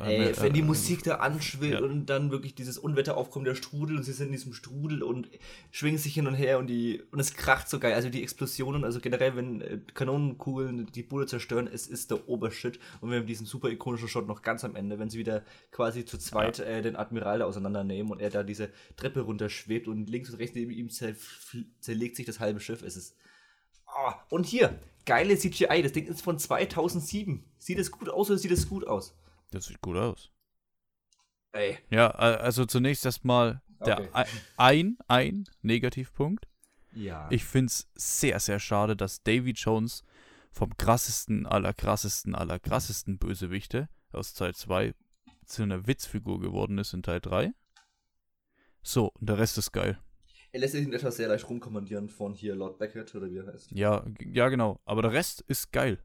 [0.00, 1.80] Ey, wenn die Musik da anschwillt ja.
[1.80, 5.28] und dann wirklich dieses Unwetter aufkommt, der Strudel und sie sind in diesem Strudel und
[5.70, 7.94] schwingen sich hin und her und die und es kracht so geil.
[7.94, 12.80] Also die Explosionen, also generell, wenn äh, Kanonenkugeln die Bude zerstören, es ist der Obershit.
[13.00, 16.04] Und wir haben diesen super ikonischen Shot noch ganz am Ende, wenn sie wieder quasi
[16.04, 16.64] zu zweit ja.
[16.64, 20.56] äh, den Admiral da auseinandernehmen und er da diese Treppe runterschwebt und links und rechts
[20.56, 22.82] neben ihm zerlegt sich das halbe Schiff.
[22.82, 23.16] Es ist.
[23.86, 24.12] Oh.
[24.30, 27.44] Und hier, geile CGI, das Ding ist von 2007.
[27.58, 29.16] Sieht es gut aus oder sieht es gut aus?
[29.56, 30.30] Das sieht gut aus.
[31.52, 31.78] Ey.
[31.88, 34.26] Ja, also zunächst erstmal der okay.
[34.58, 36.46] ein, ein Negativpunkt.
[36.92, 37.26] Ja.
[37.30, 40.04] Ich finde es sehr, sehr schade, dass Davy Jones
[40.50, 44.94] vom krassesten aller krassesten aller krassesten Bösewichte aus Teil 2
[45.46, 47.52] zu einer Witzfigur geworden ist in Teil 3.
[48.82, 49.98] So, und der Rest ist geil.
[50.52, 53.70] Er lässt sich etwas sehr leicht rumkommandieren von hier Lord Beckett oder wie er heißt.
[53.72, 54.80] Ja, ja, genau.
[54.84, 55.98] Aber der Rest ist geil.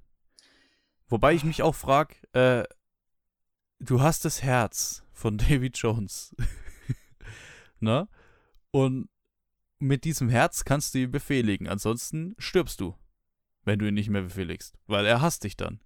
[1.08, 2.64] Wobei ich mich auch frage, äh,
[3.82, 6.36] du hast das Herz von David Jones.
[7.80, 8.08] ne?
[8.72, 9.10] Und
[9.80, 11.68] mit diesem Herz kannst du ihn befehligen.
[11.68, 12.96] Ansonsten stirbst du,
[13.66, 14.78] wenn du ihn nicht mehr befehligst.
[14.88, 15.82] Weil er hasst dich dann.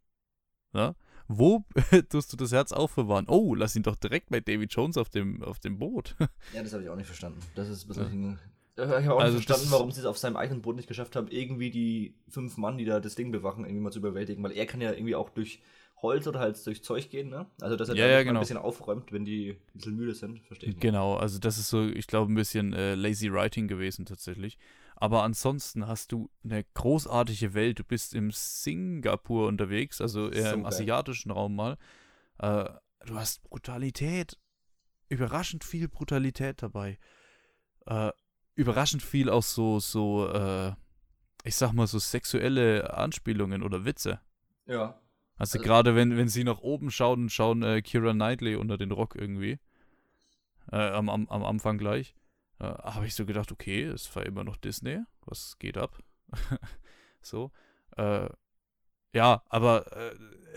[0.73, 0.95] Ne?
[1.27, 1.63] Wo
[2.09, 3.27] tust du das Herz aufbewahren?
[3.27, 6.15] Oh, lass ihn doch direkt bei David Jones auf dem, auf dem Boot.
[6.53, 7.39] ja, das habe ich auch nicht verstanden.
[7.55, 8.23] Das ist ein bisschen.
[8.23, 8.39] Ja.
[8.77, 11.15] Ich habe auch also nicht verstanden, warum sie es auf seinem eigenen Boot nicht geschafft
[11.15, 14.43] haben, irgendwie die fünf Mann, die da das Ding bewachen, irgendwie mal zu überwältigen.
[14.43, 15.61] Weil er kann ja irgendwie auch durch
[16.05, 17.45] Holz oder halt durch Zeug gehen, ne?
[17.61, 18.39] Also, dass er ja, ja, genau.
[18.39, 20.79] ein bisschen aufräumt, wenn die ein bisschen müde sind, verstehe ich.
[20.79, 24.57] Genau, also das ist so, ich glaube, ein bisschen äh, lazy writing gewesen tatsächlich.
[24.95, 27.79] Aber ansonsten hast du eine großartige Welt.
[27.79, 31.77] Du bist im Singapur unterwegs, also eher so im asiatischen Raum mal.
[32.39, 32.69] Äh,
[33.05, 34.37] du hast Brutalität.
[35.09, 36.97] Überraschend viel Brutalität dabei.
[37.85, 38.11] Äh,
[38.55, 40.73] überraschend viel auch so, so, äh,
[41.43, 44.21] ich sag mal, so sexuelle Anspielungen oder Witze.
[44.65, 44.99] Ja.
[45.37, 48.91] Also, also gerade wenn, wenn sie nach oben schauen schauen äh, Kira Knightley unter den
[48.91, 49.59] Rock irgendwie.
[50.71, 52.15] Äh, am, am, am Anfang gleich.
[52.59, 54.99] Äh, habe ich so gedacht, okay, es war immer noch Disney.
[55.25, 56.01] Was geht ab?
[57.21, 57.51] so.
[57.97, 58.29] Äh,
[59.13, 60.15] ja, aber äh,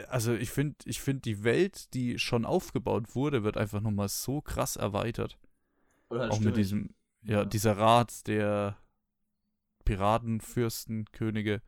[0.09, 4.41] also ich finde, ich finde die Welt, die schon aufgebaut wurde, wird einfach nochmal so
[4.41, 5.39] krass erweitert.
[6.11, 8.77] Halt Auch mit diesem, ja, ja, dieser Rat der
[9.85, 11.63] Piratenfürsten, Könige.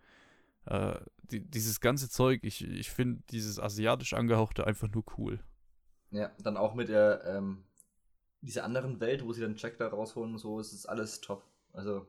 [0.67, 0.99] Äh,
[1.31, 5.41] die, dieses ganze Zeug, ich, ich finde dieses asiatisch angehauchte einfach nur cool.
[6.11, 7.65] Ja, dann auch mit der, ähm,
[8.41, 11.45] dieser anderen Welt, wo sie dann Jack da rausholen und so, ist es alles top.
[11.73, 12.07] Also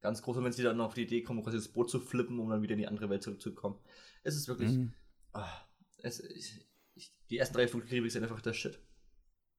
[0.00, 2.50] ganz groß, wenn sie dann auf die Idee kommen, quasi das Boot zu flippen, um
[2.50, 3.78] dann wieder in die andere Welt zurückzukommen.
[4.24, 4.72] Es ist wirklich.
[4.72, 4.92] Mhm.
[5.34, 5.40] Oh,
[5.98, 8.80] es, ich, ich, die ersten drei Flugkriege sind einfach der Shit.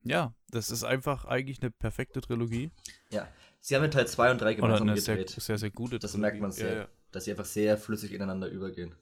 [0.03, 2.71] Ja, das ist einfach eigentlich eine perfekte Trilogie.
[3.09, 3.27] Ja,
[3.61, 6.11] sie haben in Teil 2 und 3 Oder gemeinsam eine sehr, sehr, sehr gute Das
[6.11, 6.21] Trilogie.
[6.21, 6.89] merkt man sehr, Ja, ja.
[7.15, 8.95] Dass sie einfach sehr flüssig ineinander übergehen.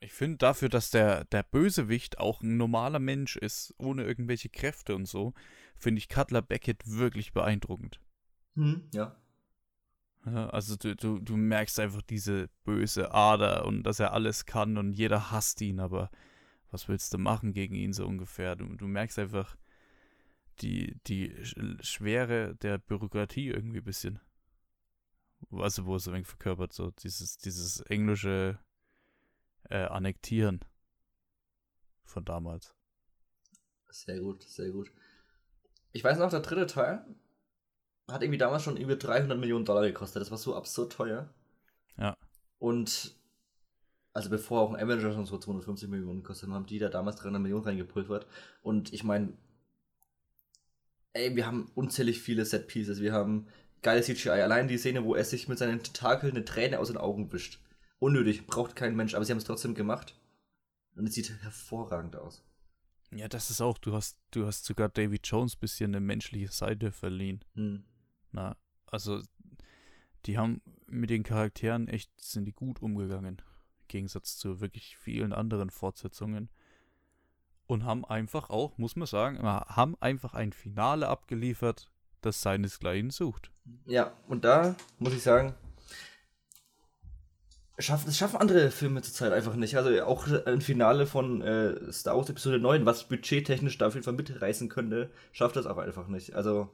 [0.00, 4.94] Ich finde dafür, dass der, der Bösewicht auch ein normaler Mensch ist, ohne irgendwelche Kräfte
[4.94, 5.34] und so,
[5.76, 8.00] finde ich Cutler Beckett wirklich beeindruckend.
[8.56, 9.16] Hm, ja.
[10.24, 14.92] Also du, du, du merkst einfach diese böse Ader und dass er alles kann und
[14.92, 16.10] jeder hasst ihn, aber
[16.70, 18.56] was willst du machen gegen ihn so ungefähr?
[18.56, 19.56] Du, du merkst einfach
[20.60, 24.20] die, die Sch- Schwere der Bürokratie irgendwie ein bisschen.
[25.50, 28.58] Also wo es ein wenig verkörpert, so dieses, dieses englische
[29.70, 30.60] äh, Annektieren
[32.04, 32.74] von damals.
[33.90, 34.90] Sehr gut, sehr gut.
[35.92, 37.04] Ich weiß noch, der dritte Teil
[38.08, 40.22] hat irgendwie damals schon über 300 Millionen Dollar gekostet.
[40.22, 41.32] Das war so absurd teuer.
[41.96, 42.16] Ja.
[42.58, 43.16] Und
[44.12, 47.40] also bevor auch ein Avenger schon so 250 Millionen gekostet haben, die da damals 300
[47.40, 48.26] Millionen reingepulvert.
[48.62, 49.32] Und ich meine,
[51.12, 53.00] ey, wir haben unzählig viele Set-Pieces.
[53.00, 53.46] Wir haben
[53.82, 54.30] geile CGI.
[54.30, 57.60] Allein die Szene, wo er sich mit seinen Tentakeln eine Träne aus den Augen wischt.
[57.98, 60.14] Unnötig, braucht kein Mensch, aber sie haben es trotzdem gemacht.
[60.94, 62.44] Und es sieht hervorragend aus.
[63.10, 66.52] Ja, das ist auch, du hast, du hast sogar Davy Jones ein bisschen eine menschliche
[66.52, 67.44] Seite verliehen.
[67.54, 67.84] Hm.
[68.32, 68.56] Na,
[68.86, 69.22] also
[70.26, 73.36] die haben mit den Charakteren echt, sind die gut umgegangen.
[73.36, 76.50] Im Gegensatz zu wirklich vielen anderen Fortsetzungen.
[77.66, 81.90] Und haben einfach auch, muss man sagen, haben einfach ein Finale abgeliefert,
[82.20, 83.50] das seinesgleichen sucht.
[83.86, 85.54] Ja, und da muss ich sagen,
[87.78, 89.76] schaffen, das schaffen andere Filme zurzeit einfach nicht.
[89.76, 94.04] Also auch ein Finale von äh, Star Wars Episode 9, was budgettechnisch da auf jeden
[94.04, 96.34] Fall mitreißen könnte, schafft das auch einfach nicht.
[96.34, 96.68] Also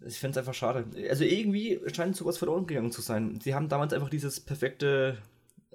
[0.00, 0.86] ich finde es einfach schade.
[1.08, 3.40] Also irgendwie scheint sowas verloren gegangen zu sein.
[3.40, 5.18] Sie haben damals einfach dieses perfekte,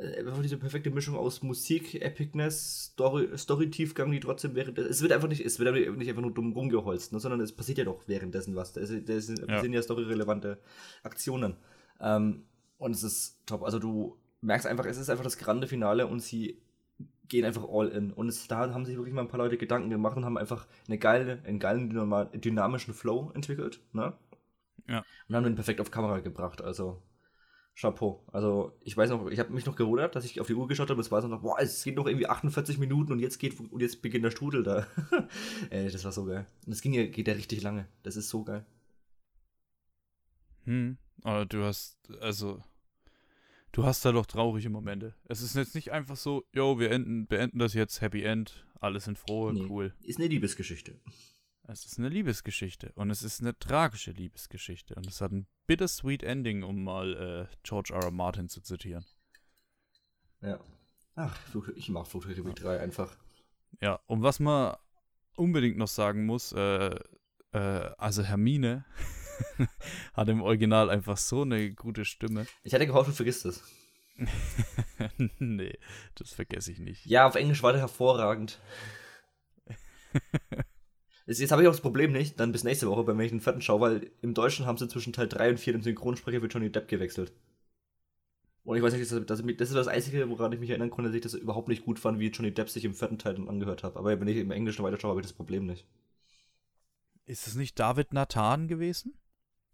[0.02, 5.28] einfach diese perfekte Mischung aus Musik, Epicness, Story, Story-Tiefgang, die trotzdem während es wird einfach
[5.28, 8.56] nicht, es wird nicht einfach nur dumm rumgeholzt, ne, sondern es passiert ja doch währenddessen
[8.56, 8.74] was.
[8.74, 9.64] Das, das sind, Ja.
[9.64, 10.60] ja storyrelevante
[11.04, 11.56] Aktionen.
[12.00, 12.44] Ähm,
[12.78, 13.64] und es ist top.
[13.64, 16.60] Also du merkst einfach, es ist einfach das grande Finale und sie
[17.28, 18.12] gehen einfach all in.
[18.12, 20.68] Und es, da haben sich wirklich mal ein paar Leute Gedanken gemacht und haben einfach
[20.88, 21.90] eine geile, einen geilen
[22.34, 23.82] dynamischen Flow entwickelt.
[23.94, 24.14] Ne?
[24.88, 25.04] Ja.
[25.30, 26.62] Und haben den perfekt auf Kamera gebracht.
[26.62, 27.02] Also
[27.76, 28.24] Chapeau.
[28.32, 30.90] Also ich weiß noch, ich habe mich noch gewundert, dass ich auf die Uhr geschaut
[30.90, 33.38] habe und es war so noch, boah, es geht noch irgendwie 48 Minuten und jetzt
[33.40, 34.88] geht und jetzt beginnt der Strudel da.
[35.70, 36.46] Ey, das war so geil.
[36.66, 37.88] Und es ging ja, geht ja richtig lange.
[38.04, 38.66] Das ist so geil.
[40.66, 42.62] Hm, aber du hast, also,
[43.72, 45.16] du hast da doch traurige Momente.
[45.26, 49.00] Es ist jetzt nicht einfach so, yo, wir enden, beenden das jetzt, Happy End, alle
[49.00, 49.66] sind froh, Nee.
[49.70, 49.94] cool.
[50.04, 51.00] Ist eine Liebesgeschichte.
[51.68, 56.24] Es ist eine Liebesgeschichte und es ist eine tragische Liebesgeschichte und es hat ein bittersweet
[56.24, 58.04] Ending, um mal äh, George R.
[58.04, 58.12] R.
[58.12, 59.06] Martin zu zitieren.
[60.42, 60.60] Ja.
[61.16, 61.38] Ach,
[61.76, 63.16] ich mag Flugzeug 3 einfach.
[63.80, 64.76] Ja, und was man
[65.36, 66.96] unbedingt noch sagen muss, äh,
[67.52, 68.86] äh, also Hermine
[70.14, 72.48] hat im Original einfach so eine gute Stimme.
[72.64, 73.64] Ich hatte gehofft, du vergisst es.
[75.40, 75.78] nee,
[76.16, 77.06] das vergesse ich nicht.
[77.06, 78.60] Ja, auf Englisch war der hervorragend.
[81.26, 83.62] Jetzt, habe ich auch das Problem nicht, dann bis nächste Woche, wenn ich den vierten
[83.62, 86.72] schaue, weil im Deutschen haben sie zwischen Teil 3 und 4 den Synchronsprecher für Johnny
[86.72, 87.34] Depp gewechselt.
[88.64, 91.10] Und ich weiß nicht, das, das, das ist das Einzige, woran ich mich erinnern konnte,
[91.10, 93.50] dass ich das überhaupt nicht gut fand, wie Johnny Depp sich im vierten Teil dann
[93.50, 93.98] angehört hat.
[93.98, 95.88] Aber wenn ich im Englischen weiterschaue, habe ich das Problem nicht.
[97.26, 99.18] Ist es nicht David Nathan gewesen?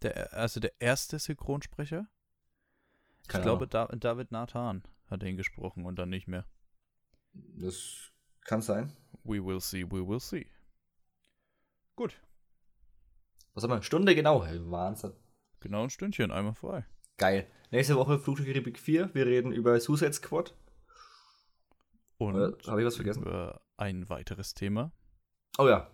[0.02, 2.08] Der, also der erste Synchronsprecher?
[3.28, 6.46] Keine ich glaube, da, David Nathan hat ihn gesprochen und dann nicht mehr.
[7.34, 8.94] Das kann sein.
[9.24, 10.48] We will see, we will see.
[11.98, 12.22] Gut,
[13.56, 13.82] Was haben wir?
[13.82, 14.42] Stunde genau.
[14.70, 15.14] Wahnsinn.
[15.60, 16.86] genau ein Stündchen, einmal frei.
[17.18, 17.48] Geil.
[17.72, 19.14] Nächste Woche Flugzeugkaribik 4.
[19.16, 20.56] Wir reden über Suicide Squad.
[22.20, 22.36] Und
[22.68, 23.24] habe ich was vergessen?
[23.24, 24.92] über ein weiteres Thema.
[25.58, 25.92] Oh ja.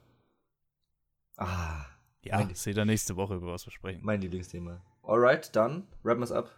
[1.37, 1.85] Ah,
[2.21, 4.01] Ja, Mein- seht ihr nächste Woche, über was wir sprechen.
[4.03, 4.81] mein Lieblingsthema.
[5.03, 6.49] Alright, dann wrappen wir es ab.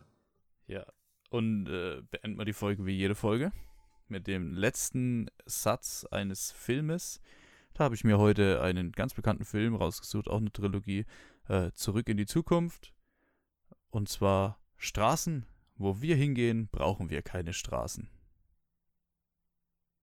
[0.67, 0.85] Ja.
[1.29, 3.51] Und äh, beenden wir die Folge wie jede Folge
[4.07, 7.19] mit dem letzten Satz eines Filmes.
[7.75, 11.05] Da habe ich mir heute einen ganz bekannten Film rausgesucht, auch eine Trilogie,
[11.49, 12.93] äh, Zurück in die Zukunft.
[13.89, 15.45] Und zwar Straßen.
[15.77, 18.09] Wo wir hingehen, brauchen wir keine Straßen.